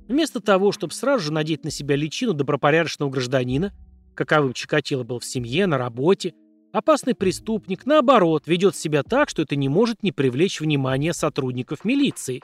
[0.07, 3.73] Вместо того, чтобы сразу же надеть на себя личину добропорядочного гражданина,
[4.15, 6.33] каковым Чикатило был в семье, на работе,
[6.73, 12.43] опасный преступник, наоборот, ведет себя так, что это не может не привлечь внимание сотрудников милиции.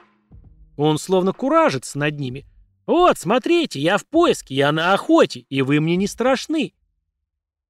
[0.78, 2.46] Он словно куражится над ними.
[2.86, 6.72] «Вот, смотрите, я в поиске, я на охоте, и вы мне не страшны».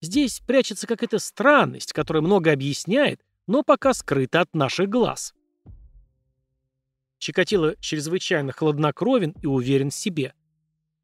[0.00, 5.34] Здесь прячется какая-то странность, которая много объясняет, но пока скрыта от наших глаз.
[7.18, 10.32] Чикатило чрезвычайно хладнокровен и уверен в себе.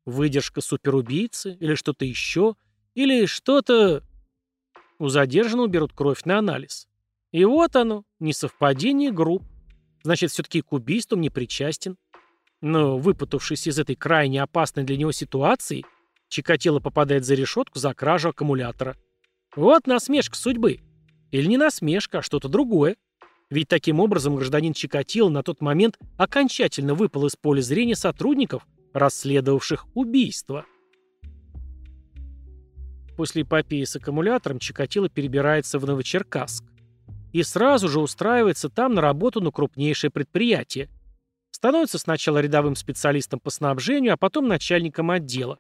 [0.06, 2.54] Выдержка суперубийцы или что-то еще–
[2.96, 4.02] или что-то...
[4.98, 6.88] У задержанного берут кровь на анализ.
[7.32, 9.42] И вот оно, несовпадение групп.
[10.02, 11.96] Значит, все-таки к убийствам не причастен.
[12.62, 15.84] Но, выпутавшись из этой крайне опасной для него ситуации,
[16.28, 18.96] Чикатило попадает за решетку за кражу аккумулятора.
[19.54, 20.80] Вот насмешка судьбы.
[21.30, 22.96] Или не насмешка, а что-то другое.
[23.50, 29.86] Ведь таким образом гражданин Чикатило на тот момент окончательно выпал из поля зрения сотрудников, расследовавших
[29.94, 30.64] убийство.
[33.16, 36.64] После эпопеи с аккумулятором Чикатило перебирается в Новочеркасск.
[37.32, 40.88] И сразу же устраивается там на работу на крупнейшее предприятие.
[41.50, 45.58] Становится сначала рядовым специалистом по снабжению, а потом начальником отдела.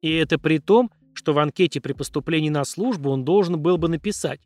[0.00, 3.88] И это при том, что в анкете при поступлении на службу он должен был бы
[3.88, 4.40] написать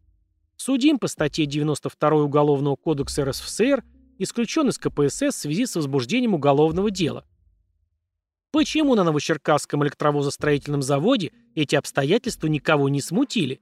[0.56, 3.84] «Судим по статье 92 Уголовного кодекса РСФСР,
[4.18, 7.24] исключен из КПСС в связи с возбуждением уголовного дела».
[8.50, 13.60] Почему на Новочеркасском электровозостроительном заводе эти обстоятельства никого не смутили?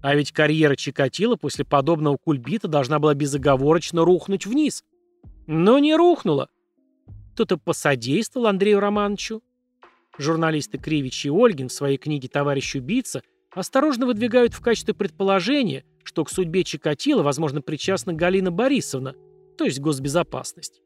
[0.00, 4.84] А ведь карьера Чикатило после подобного кульбита должна была безоговорочно рухнуть вниз.
[5.46, 6.48] Но не рухнула.
[7.34, 9.42] Кто-то посодействовал Андрею Романовичу.
[10.16, 16.24] Журналисты Кривич и Ольгин в своей книге «Товарищ убийца» осторожно выдвигают в качестве предположения, что
[16.24, 19.14] к судьбе Чикатило, возможно, причастна Галина Борисовна,
[19.56, 20.80] то есть госбезопасность.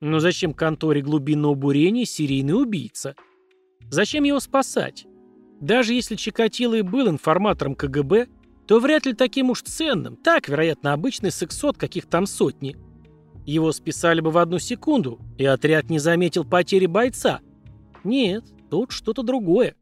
[0.00, 3.14] Но зачем конторе глубинного бурения серийный убийца?
[3.88, 5.06] Зачем его спасать?
[5.60, 8.28] Даже если Чикатило и был информатором КГБ,
[8.66, 10.16] то вряд ли таким уж ценным.
[10.16, 12.76] Так, вероятно, обычный сексот, каких там сотни.
[13.46, 17.40] Его списали бы в одну секунду, и отряд не заметил потери бойца.
[18.04, 19.76] Нет, тут что-то другое.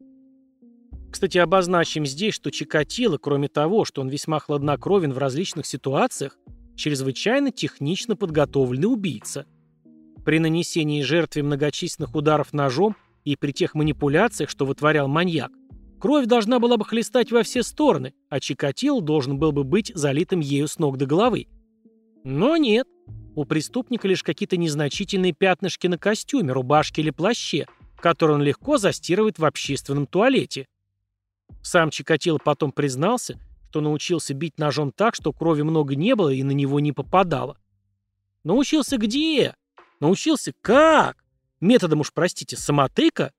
[1.11, 6.37] Кстати, обозначим здесь, что Чикатило, кроме того, что он весьма хладнокровен в различных ситуациях,
[6.75, 9.45] чрезвычайно технично подготовленный убийца–
[10.25, 15.51] при нанесении жертве многочисленных ударов ножом и при тех манипуляциях, что вытворял маньяк,
[15.99, 20.39] кровь должна была бы хлестать во все стороны, а Чикатило должен был бы быть залитым
[20.39, 21.47] ею с ног до головы.
[22.23, 22.87] Но нет.
[23.35, 27.67] У преступника лишь какие-то незначительные пятнышки на костюме, рубашке или плаще,
[27.97, 30.67] которые он легко застирывает в общественном туалете.
[31.61, 33.39] Сам Чикатило потом признался,
[33.75, 37.57] что научился бить ножом так, что крови много не было и на него не попадало.
[38.45, 39.53] Научился где?
[39.99, 41.23] Научился как?
[41.61, 43.31] Методом уж, простите, самотыка?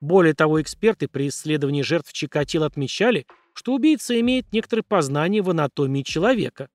[0.00, 6.02] Более того, эксперты при исследовании жертв Чикатило отмечали, что убийца имеет некоторые познания в анатомии
[6.02, 6.68] человека.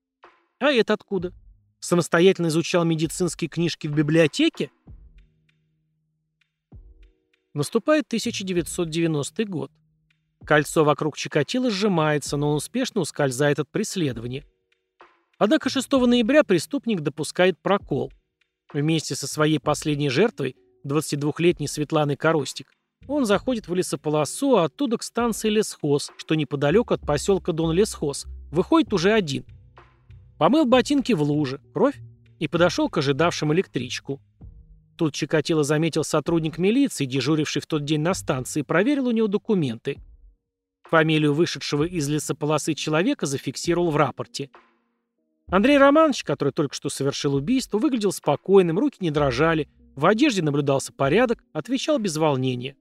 [0.59, 1.33] А это откуда?
[1.79, 4.71] Самостоятельно изучал медицинские книжки в библиотеке?
[7.53, 9.71] Наступает 1990 год.
[10.45, 14.45] Кольцо вокруг Чикатило сжимается, но он успешно ускользает от преследования.
[15.37, 18.11] Однако 6 ноября преступник допускает прокол.
[18.73, 20.55] Вместе со своей последней жертвой,
[20.85, 22.73] 22-летней Светланой Коростик,
[23.07, 28.25] он заходит в лесополосу, а оттуда к станции Лесхоз, что неподалеку от поселка Дон-Лесхоз.
[28.51, 29.45] Выходит уже один.
[30.37, 31.99] Помыл ботинки в луже, кровь,
[32.39, 34.19] и подошел к ожидавшим электричку.
[34.97, 39.27] Тут Чикатило заметил сотрудник милиции, дежуривший в тот день на станции, и проверил у него
[39.27, 39.97] документы.
[40.83, 44.49] Фамилию вышедшего из лесополосы человека зафиксировал в рапорте.
[45.47, 50.93] Андрей Романович, который только что совершил убийство, выглядел спокойным, руки не дрожали, в одежде наблюдался
[50.93, 52.75] порядок, отвечал без волнения.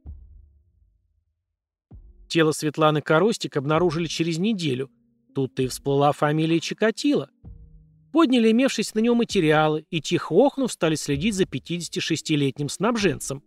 [2.29, 4.91] Тело Светланы Коростик обнаружили через неделю.
[5.35, 7.29] Тут-то и всплыла фамилия Чикатило.
[8.11, 13.43] Подняли имевшиеся на него материалы и, тихо охнув, стали следить за 56-летним снабженцем.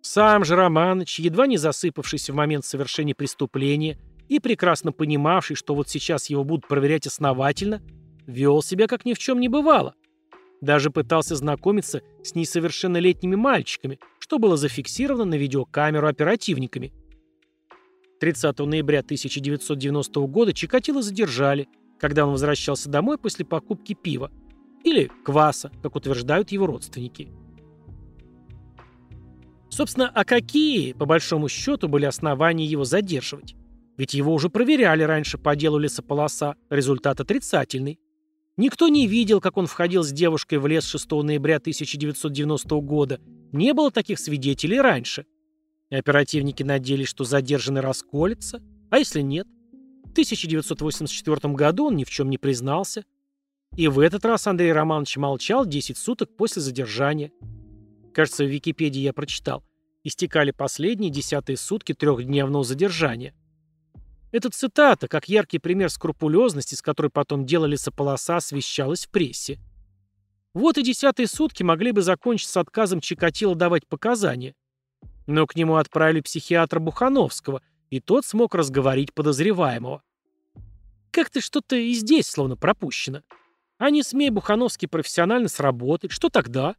[0.00, 3.98] Сам же Романыч, едва не засыпавшийся в момент совершения преступления
[4.28, 7.82] и прекрасно понимавший, что вот сейчас его будут проверять основательно,
[8.26, 9.94] вел себя как ни в чем не бывало.
[10.60, 16.92] Даже пытался знакомиться с несовершеннолетними мальчиками, что было зафиксировано на видеокамеру оперативниками.
[18.20, 21.68] 30 ноября 1990 года Чикатило задержали,
[22.00, 24.32] когда он возвращался домой после покупки пива.
[24.84, 27.30] Или кваса, как утверждают его родственники.
[29.70, 33.54] Собственно, а какие, по большому счету, были основания его задерживать?
[33.98, 37.98] Ведь его уже проверяли раньше по делу лесополоса, результат отрицательный.
[38.56, 43.20] Никто не видел, как он входил с девушкой в лес 6 ноября 1990 года.
[43.52, 45.26] Не было таких свидетелей раньше.
[45.90, 48.62] Оперативники надеялись, что задержанный расколется.
[48.90, 49.48] А если нет?
[50.04, 53.04] В 1984 году он ни в чем не признался.
[53.76, 57.32] И в этот раз Андрей Романович молчал 10 суток после задержания.
[58.14, 59.64] Кажется, в Википедии я прочитал.
[60.04, 63.34] Истекали последние десятые сутки трехдневного задержания.
[64.30, 69.58] Эта цитата, как яркий пример скрупулезности, с которой потом дело лесополоса, освещалась в прессе.
[70.52, 74.54] Вот и десятые сутки могли бы закончиться отказом Чикатило давать показания.
[75.26, 80.02] Но к нему отправили психиатра Бухановского, и тот смог разговорить подозреваемого.
[81.10, 83.22] Как-то что-то и здесь словно пропущено.
[83.78, 86.76] А не смей Бухановский профессионально сработать, что тогда?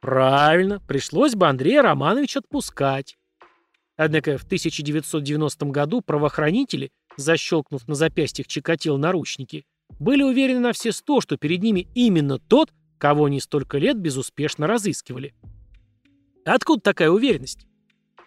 [0.00, 3.16] Правильно, пришлось бы Андрея Романовича отпускать.
[4.02, 9.66] Однако в 1990 году правоохранители, защелкнув на запястьях Чикатил наручники,
[9.98, 14.66] были уверены на все сто, что перед ними именно тот, кого они столько лет безуспешно
[14.66, 15.34] разыскивали.
[16.46, 17.66] Откуда такая уверенность?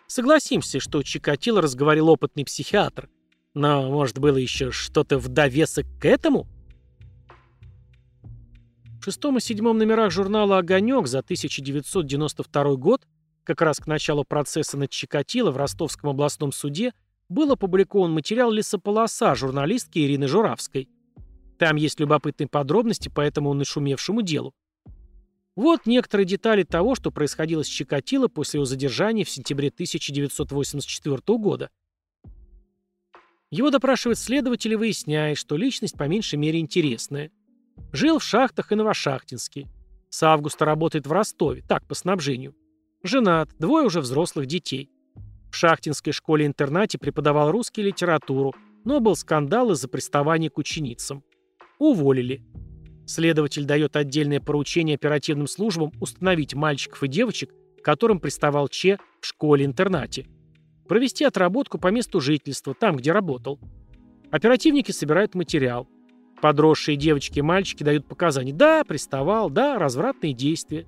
[0.06, 3.10] Согласимся, что Чикатило разговорил опытный психиатр.
[3.56, 6.46] Но, может, было еще что-то в довесок к этому?
[9.02, 13.08] В шестом и седьмом номерах журнала «Огонек» за 1992 год,
[13.44, 16.94] как раз к началу процесса над Чикатило в Ростовском областном суде,
[17.30, 20.90] был опубликован материал «Лесополоса» журналистки Ирины Журавской.
[21.58, 24.54] Там есть любопытные подробности по этому нашумевшему делу.
[25.56, 31.70] Вот некоторые детали того, что происходило с Чикатило после его задержания в сентябре 1984 года.
[33.52, 37.32] Его допрашивает следователь и выясняет, что личность по меньшей мере интересная.
[37.92, 39.68] Жил в шахтах и Новошахтинске.
[40.10, 42.56] С августа работает в Ростове, так, по снабжению.
[43.04, 44.90] Женат, двое уже взрослых детей.
[45.52, 48.56] В шахтинской школе-интернате преподавал русский литературу,
[48.86, 51.22] но был скандал из-за приставания к ученицам.
[51.80, 52.42] Уволили.
[53.06, 57.54] Следователь дает отдельное поручение оперативным службам установить мальчиков и девочек,
[57.84, 60.26] которым приставал Че в школе-интернате.
[60.88, 63.60] Провести отработку по месту жительства, там, где работал.
[64.32, 65.90] Оперативники собирают материал.
[66.42, 68.54] Подросшие девочки и мальчики дают показания.
[68.54, 70.88] Да, приставал, да, развратные действия.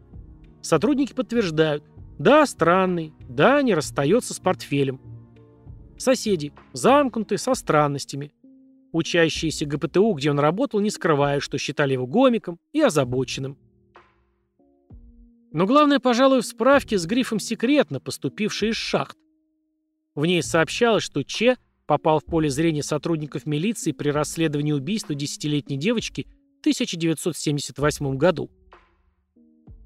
[0.61, 1.83] Сотрудники подтверждают.
[2.17, 5.01] Да, странный, да, не расстается с портфелем.
[5.97, 6.53] Соседи.
[6.73, 8.33] Замкнутые, со странностями.
[8.91, 13.57] Учащиеся ГПТУ, где он работал, не скрывают, что считали его гомиком и озабоченным.
[15.51, 19.17] Но главное, пожалуй, в справке с грифом «секретно», поступившей из шахт.
[20.13, 25.77] В ней сообщалось, что Че попал в поле зрения сотрудников милиции при расследовании убийства десятилетней
[25.77, 26.27] девочки
[26.57, 28.49] в 1978 году.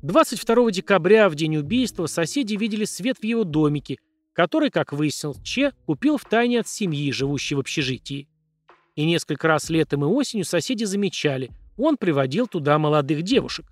[0.01, 3.97] 22 декабря, в день убийства, соседи видели свет в его домике,
[4.31, 8.29] который, как выяснил Че, купил в тайне от семьи, живущей в общежитии.
[8.95, 13.65] И несколько раз летом и осенью соседи замечали, он приводил туда молодых девушек.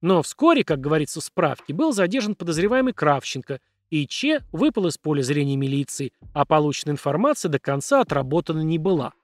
[0.00, 3.60] Но вскоре, как говорится в справке, был задержан подозреваемый Кравченко,
[3.90, 9.14] и Че выпал из поля зрения милиции, а полученная информация до конца отработана не была.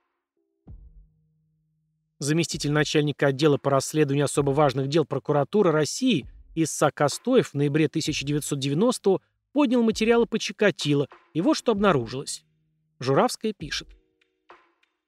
[2.18, 9.18] Заместитель начальника отдела по расследованию особо важных дел прокуратуры России Исса Костоев в ноябре 1990
[9.52, 12.44] поднял материалы по Чикатило, и вот что обнаружилось.
[12.98, 13.88] Журавская пишет.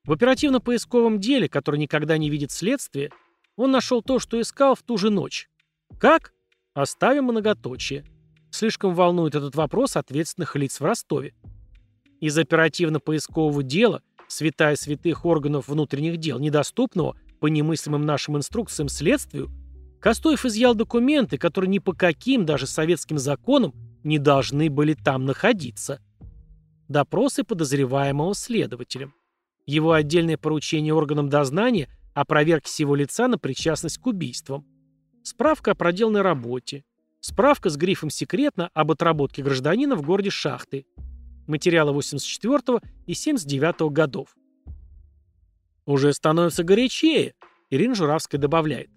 [0.05, 3.11] В оперативно-поисковом деле, который никогда не видит следствие,
[3.57, 5.49] он нашел то, что искал в ту же ночь.
[5.99, 6.33] Как?
[6.75, 8.05] Оставим многоточие.
[8.51, 11.35] Слишком волнует этот вопрос ответственных лиц в Ростове.
[12.21, 19.51] Из оперативно-поискового дела, святая святых органов внутренних дел, недоступного по немыслимым нашим инструкциям следствию,
[20.01, 23.75] Костоев изъял документы, которые ни по каким, даже советским законам,
[24.05, 26.01] не должны были там находиться.
[26.89, 29.13] Допросы подозреваемого следователем.
[29.67, 34.65] Его отдельное поручение органам дознания о проверке всего лица на причастность к убийствам,
[35.23, 36.85] справка о проделанной работе,
[37.21, 40.87] справка с грифом «Секретно» об отработке гражданина в городе Шахты,
[41.49, 44.37] материалы 84 и 79 годов.
[45.87, 47.35] Уже становится горячее,
[47.71, 48.91] Ирина Журавская добавляет.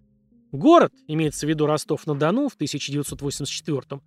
[0.51, 4.01] Город, имеется в виду Ростов-на-Дону в 1984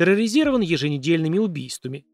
[0.00, 2.06] терроризирован еженедельными убийствами.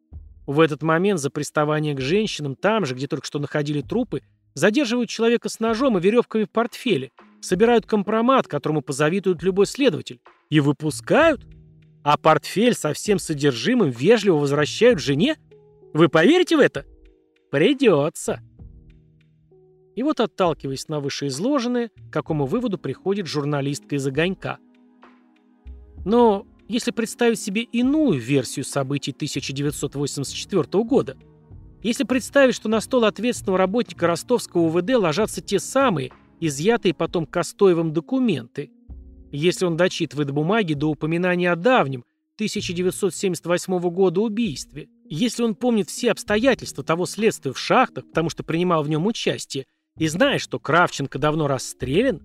[0.44, 4.22] В этот момент за приставание к женщинам, там же, где только что находили трупы,
[4.54, 10.58] задерживают человека с ножом и веревками в портфеле, собирают компромат, которому позавидует любой следователь, и
[10.58, 11.46] выпускают?
[12.02, 15.36] А портфель со всем содержимым вежливо возвращают жене?
[15.96, 16.84] Вы поверите в это?
[17.50, 18.42] Придется.
[19.94, 24.58] И вот, отталкиваясь на вышеизложенное, к какому выводу приходит журналистка из «Огонька».
[26.04, 31.16] Но если представить себе иную версию событий 1984 года,
[31.82, 37.94] если представить, что на стол ответственного работника ростовского УВД ложатся те самые, изъятые потом Костоевым
[37.94, 38.70] документы,
[39.32, 42.04] если он дочитывает бумаги до упоминания о давнем,
[42.34, 48.82] 1978 года убийстве, если он помнит все обстоятельства того следствия в шахтах, потому что принимал
[48.82, 49.66] в нем участие,
[49.98, 52.22] и знает, что Кравченко давно расстрелян,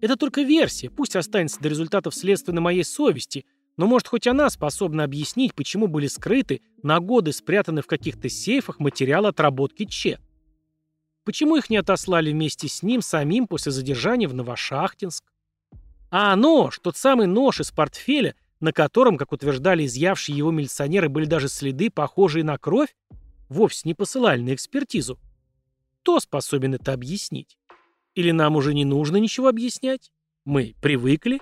[0.00, 3.44] это только версия, пусть останется до результатов следствия на моей совести,
[3.76, 8.80] но может хоть она способна объяснить, почему были скрыты, на годы спрятаны в каких-то сейфах
[8.80, 10.18] материалы отработки Че.
[11.24, 15.24] Почему их не отослали вместе с ним самим после задержания в Новошахтинск?
[16.10, 21.24] А нож, тот самый нож из портфеля, на котором, как утверждали изъявшие его милиционеры, были
[21.24, 22.94] даже следы, похожие на кровь,
[23.48, 25.18] вовсе не посылали на экспертизу.
[26.00, 27.58] Кто способен это объяснить?
[28.14, 30.12] Или нам уже не нужно ничего объяснять?
[30.44, 31.40] Мы привыкли?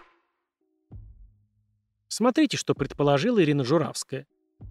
[2.08, 4.26] Смотрите, что предположила Ирина Журавская.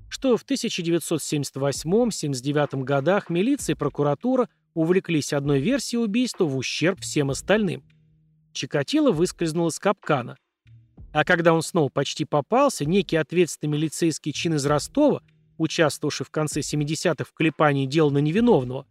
[0.09, 7.83] Что в 1978-79 годах милиция и прокуратура увлеклись одной версией убийства в ущерб всем остальным.
[8.53, 10.35] Чикатило выскользнул из капкана.
[11.11, 15.23] А когда он снова почти попался, некий ответственный милицейский чин из Ростова,
[15.57, 18.85] участвовавший в конце 70-х в клепании дела на невиновного,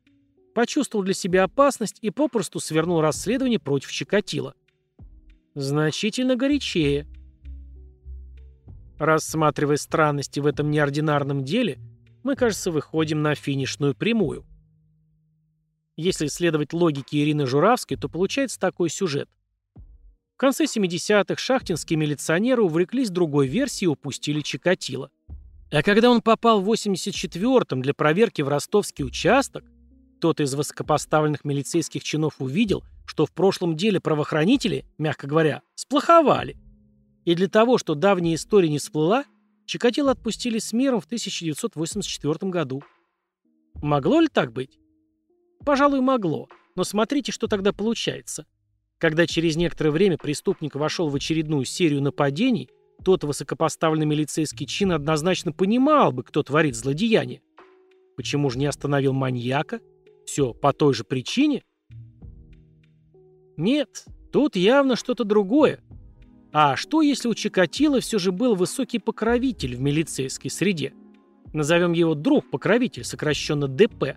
[0.54, 4.54] почувствовал для себя опасность и попросту свернул расследование против Чикатила.
[5.54, 7.06] Значительно горячее.
[8.98, 11.78] Рассматривая странности в этом неординарном деле,
[12.24, 14.44] мы, кажется, выходим на финишную прямую.
[15.96, 19.28] Если следовать логике Ирины Журавской, то получается такой сюжет.
[20.38, 25.10] В конце 70-х шахтинские милиционеры увлеклись другой версией и упустили Чикатило.
[25.72, 29.64] А когда он попал в 84-м для проверки в ростовский участок,
[30.18, 36.56] кто-то из высокопоставленных милицейских чинов увидел, что в прошлом деле правоохранители, мягко говоря, сплоховали.
[37.24, 39.24] И для того, что давняя история не всплыла,
[39.66, 42.84] Чикатило отпустили с миром в 1984 году.
[43.82, 44.78] Могло ли так быть?
[45.66, 46.48] Пожалуй, могло.
[46.76, 48.46] Но смотрите, что тогда получается.
[48.98, 52.68] Когда через некоторое время преступник вошел в очередную серию нападений,
[53.04, 57.40] тот высокопоставленный милицейский чин однозначно понимал бы, кто творит злодеяние.
[58.16, 59.80] Почему же не остановил маньяка?
[60.26, 61.62] Все по той же причине?
[63.56, 65.80] Нет, тут явно что-то другое.
[66.52, 70.92] А что, если у Чикатило все же был высокий покровитель в милицейской среде?
[71.52, 74.16] Назовем его друг-покровитель, сокращенно ДП.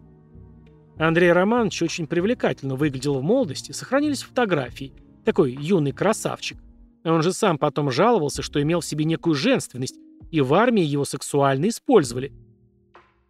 [1.08, 4.94] Андрей Романович очень привлекательно выглядел в молодости, сохранились фотографии.
[5.26, 6.58] Такой юный красавчик.
[7.04, 9.96] Он же сам потом жаловался, что имел в себе некую женственность,
[10.30, 12.32] и в армии его сексуально использовали–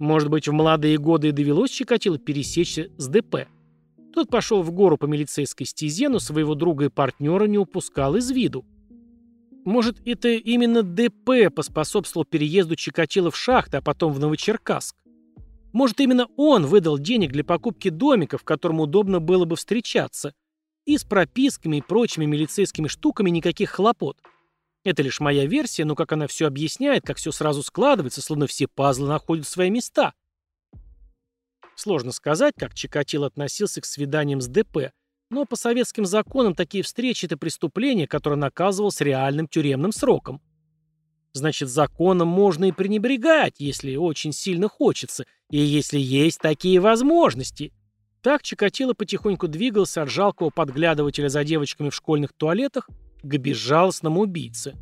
[0.02, 3.48] может быть, в молодые годы и довелось Чикатило пересечься с ДП.
[4.16, 8.32] Тот пошел в гору по милицейской стезе, но своего друга и партнера не упускал из
[8.32, 8.66] виду.
[9.64, 14.96] Может, это именно ДП поспособствовал переезду Чикатило в шахты, а потом в Новочеркасск?
[15.74, 20.34] Может, именно он выдал денег для покупки домика, в котором удобно было бы встречаться,
[20.86, 24.18] и с прописками и прочими милицейскими штуками никаких хлопот.
[24.84, 28.68] Это лишь моя версия, но как она все объясняет, как все сразу складывается, словно все
[28.68, 30.14] пазлы находят свои места.
[31.76, 34.92] Сложно сказать, как Чикатило относился к свиданиям с ДП,
[35.30, 40.42] но по советским законам такие встречи– это преступление, которое наказывалось реальным тюремным сроком.
[41.34, 47.72] Значит, законом можно и пренебрегать, если очень сильно хочется, и если есть такие возможности.
[48.22, 52.90] Так Чикатило потихоньку двигался от жалкого подглядывателя за девочками в школьных туалетах
[53.22, 54.76] к безжалостному убийце.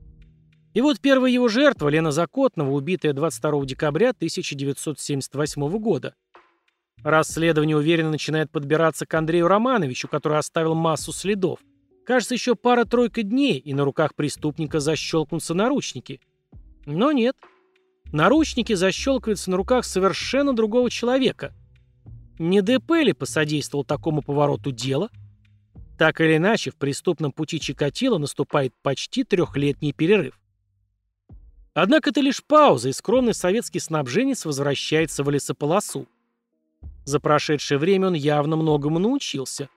[0.73, 6.15] И вот первая его жертва, Лена Закотнова, убитая 22 декабря 1978 года–
[7.03, 11.59] Расследование уверенно начинает подбираться к Андрею Романовичу, который оставил массу следов.
[12.05, 16.19] Кажется, еще пара-тройка дней, и на руках преступника защелкнутся наручники.
[16.85, 17.37] Но нет.
[18.11, 21.53] Наручники защелкиваются на руках совершенно другого человека.
[22.39, 25.09] Не ДП ли посодействовал такому повороту дела?
[25.97, 30.39] Так или иначе, в преступном пути Чикатило наступает почти трехлетний перерыв.
[31.73, 36.07] Однако это лишь пауза, и скромный советский снабженец возвращается в лесополосу.
[37.05, 39.69] За прошедшее время он явно многому научился.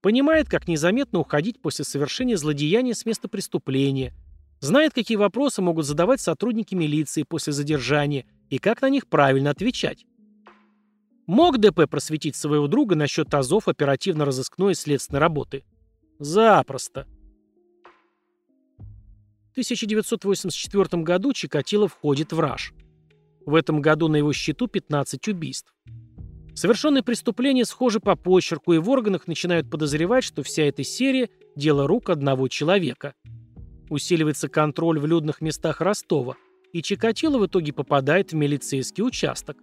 [0.00, 4.14] Понимает, как незаметно уходить после совершения злодеяния с места преступления.
[4.60, 10.04] Знает, какие вопросы могут задавать сотрудники милиции после задержания и как на них правильно отвечать.
[11.26, 15.64] Мог ДП просветить своего друга насчет азов оперативно-розыскной и следственной работы?
[16.18, 17.06] Запросто.
[19.48, 22.72] В 1984 году Чикатило входит в РАЖ.
[23.46, 25.74] В этом году на его счету 15 убийств.
[26.54, 31.86] Совершенные преступления схожи по почерку, и в органах начинают подозревать, что вся эта серия– дело
[31.86, 33.14] рук одного человека.
[33.90, 36.36] Усиливается контроль в людных местах Ростова,
[36.72, 39.58] и Чикатило в итоге попадает в милицейский участок.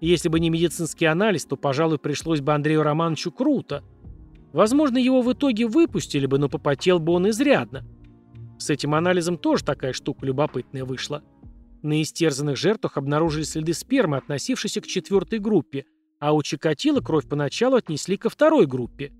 [0.00, 3.84] Если бы не медицинский анализ, то, пожалуй, пришлось бы Андрею Романовичу круто.
[4.52, 7.86] Возможно, его в итоге выпустили бы, но попотел бы он изрядно.
[8.58, 11.22] С этим анализом тоже такая штука любопытная вышла.
[11.82, 15.84] На истерзанных жертвах обнаружили следы спермы, относившейся к четвертой группе,
[16.18, 19.12] а у Чикатило кровь поначалу отнесли ко второй группе.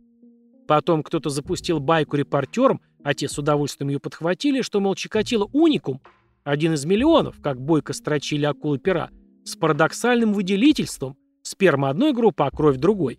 [0.66, 6.01] Потом кто-то запустил байку репортерам, а те с удовольствием ее подхватили, что, мол, Чикатило уникум,
[6.44, 9.10] один из миллионов, как бойко строчили акулы пера,
[9.44, 13.18] с парадоксальным выделительством, сперма одной группы, а кровь другой.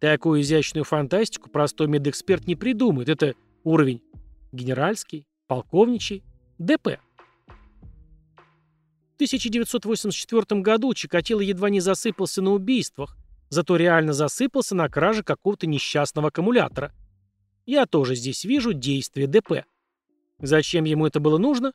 [0.00, 3.08] Такую изящную фантастику простой медэксперт не придумает.
[3.08, 3.34] Это
[3.64, 4.02] уровень
[4.52, 6.22] генеральский, полковничий,
[6.58, 6.98] ДП.
[9.12, 13.16] В 1984 году Чикатило едва не засыпался на убийствах,
[13.48, 16.92] зато реально засыпался на краже какого-то несчастного аккумулятора.
[17.66, 19.64] Я тоже здесь вижу действие ДП.
[20.38, 21.72] Зачем ему это было нужно?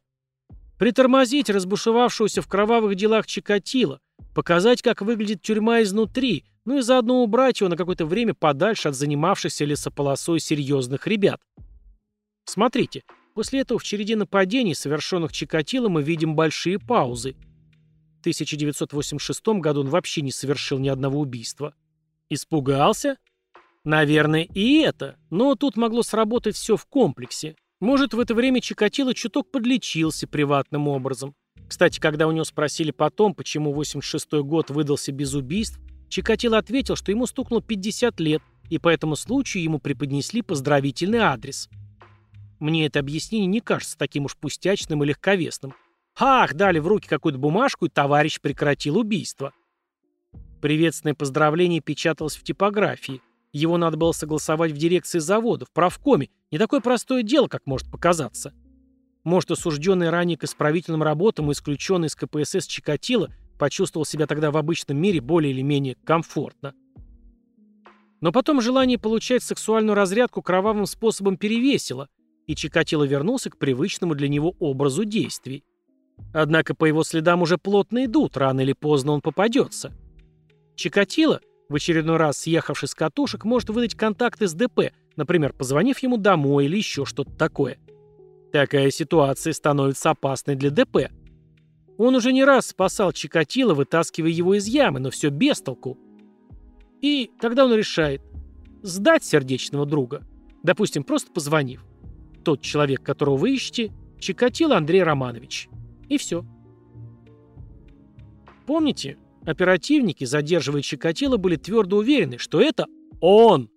[0.79, 3.99] Притормозить разбушевавшегося в кровавых делах Чикатило,
[4.33, 8.95] показать, как выглядит тюрьма изнутри, ну и заодно убрать его на какое-то время подальше от
[8.95, 11.39] занимавшихся лесополосой серьезных ребят.
[12.45, 13.03] Смотрите,
[13.33, 17.35] После этого в череде нападений, совершенных Чикатило, мы видим большие паузы.
[18.17, 21.73] В 1986 году он вообще не совершил ни одного убийства.
[22.29, 23.17] Испугался?
[23.83, 25.17] Наверное, и это.
[25.29, 27.55] Но тут могло сработать все в комплексе.
[27.79, 31.33] Может, в это время Чикатило чуток подлечился приватным образом.
[31.67, 35.79] Кстати, когда у него спросили потом, почему 86 год выдался без убийств,
[36.09, 41.69] Чикатило ответил, что ему стукнуло 50 лет, и по этому случаю ему преподнесли поздравительный адрес–
[42.61, 45.73] мне это объяснение не кажется таким уж пустячным и легковесным.
[46.15, 49.51] Ах, дали в руки какую-то бумажку, и товарищ прекратил убийство.
[50.61, 53.19] Приветственное поздравление печаталось в типографии.
[53.53, 56.29] Его надо было согласовать в дирекции завода, в правкоме.
[56.51, 58.53] Не такое простое дело, как может показаться.
[59.23, 63.29] Может, осужденный ранее к исправительным работам и исключенный из КПСС Чикатило
[63.59, 66.73] почувствовал себя тогда в обычном мире более или менее комфортно.
[68.19, 72.07] Но потом желание получать сексуальную разрядку кровавым способом перевесило–
[72.51, 75.63] и Чикатило вернулся к привычному для него образу действий.
[76.33, 79.93] Однако по его следам уже плотно идут, рано или поздно он попадется.
[80.75, 81.39] Чикатило,
[81.71, 86.65] в очередной раз съехавший с катушек, может выдать контакты с ДП, например, позвонив ему домой
[86.65, 87.79] или еще что-то такое.
[88.51, 91.09] Такая ситуация становится опасной для ДП.
[91.97, 95.97] Он уже не раз спасал Чикатило, вытаскивая его из ямы, но все без толку.
[97.01, 98.21] И тогда он решает
[98.81, 100.21] сдать сердечного друга,
[100.63, 101.85] допустим, просто позвонив
[102.43, 105.69] тот человек, которого вы ищете, Чикатило Андрей Романович.
[106.09, 106.45] И все.
[108.65, 112.87] Помните, оперативники, задерживая Чикатило, были твердо уверены, что это
[113.19, 113.69] он.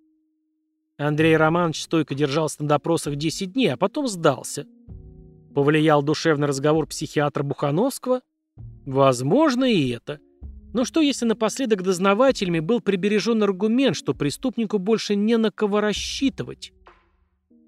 [0.97, 4.65] Андрей Романович стойко держался на допросах 10 дней, а потом сдался.
[5.53, 8.21] Повлиял душевный разговор психиатра Бухановского?
[8.85, 10.19] Возможно и это.
[10.73, 16.73] Но что если напоследок дознавателями был прибережен аргумент, что преступнику больше не на кого рассчитывать?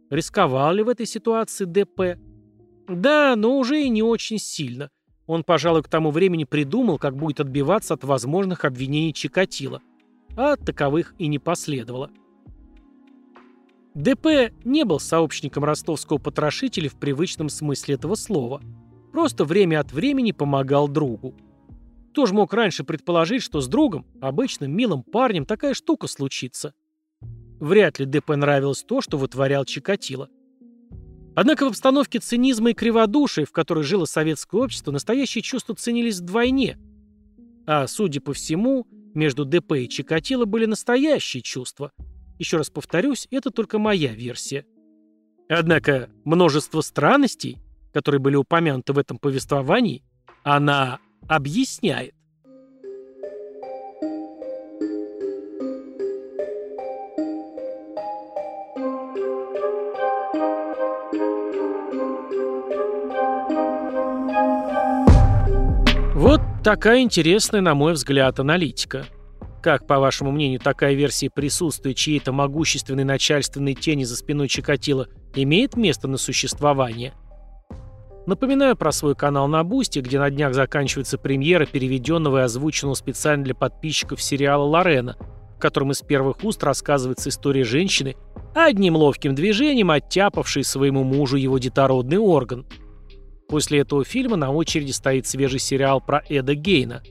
[0.10, 2.20] Рисковал ли в этой ситуации ДП?
[2.88, 4.90] Да, но уже и не очень сильно.
[5.28, 9.82] Он, пожалуй, к тому времени придумал, как будет отбиваться от возможных обвинений Чикатило.
[10.36, 12.10] А таковых и не последовало.
[13.94, 18.62] ДП не был сообщником ростовского потрошителя в привычном смысле этого слова.
[19.12, 21.36] Просто время от времени помогал другу.
[22.12, 26.74] Кто же мог раньше предположить, что с другом, обычным милым парнем, такая штука случится?
[27.60, 30.30] Вряд ли ДП нравилось то, что вытворял Чикатило.
[31.38, 36.80] Однако в обстановке цинизма и криводушия, в которой жило советское общество, настоящие чувства ценились вдвойне.
[37.68, 41.92] А, судя по всему, между ДП и Чикатило были настоящие чувства.
[42.40, 44.66] Еще раз повторюсь, это только моя версия.
[45.48, 47.60] Однако множество странностей,
[47.94, 50.04] которые были упомянуты в этом повествовании,
[50.44, 50.98] она
[51.28, 52.16] объясняет.
[66.68, 69.06] Такая интересная, на мой взгляд, аналитика.
[69.64, 75.78] Как, по вашему мнению, такая версия присутствия чьей-то могущественной начальственной тени за спиной Чикатило имеет
[75.78, 77.14] место на существование?
[78.26, 83.46] Напоминаю про свой канал на Бусти, где на днях заканчивается премьера переведенного и озвученного специально
[83.46, 85.16] для подписчиков сериала «Лорена»,
[85.56, 88.18] в котором из первых уст рассказывается история женщины,
[88.54, 92.66] одним ловким движением оттяпавшей своему мужу его детородный орган–
[93.48, 97.02] После этого фильма на очереди стоит свежий сериал про Эда Гейна.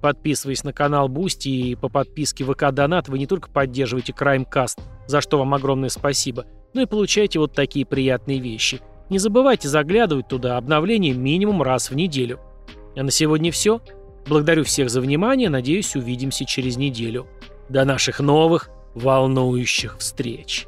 [0.00, 5.20] Подписываясь на канал Бусти и по подписке ВК Донат, вы не только поддерживаете Краймкаст, за
[5.20, 8.80] что вам огромное спасибо, но и получаете вот такие приятные вещи.
[9.10, 12.40] Не забывайте заглядывать туда, обновление минимум раз в неделю.
[12.96, 13.80] А на сегодня все.
[14.26, 17.26] Благодарю всех за внимание, надеюсь, увидимся через неделю.
[17.68, 20.66] До наших новых волнующих встреч.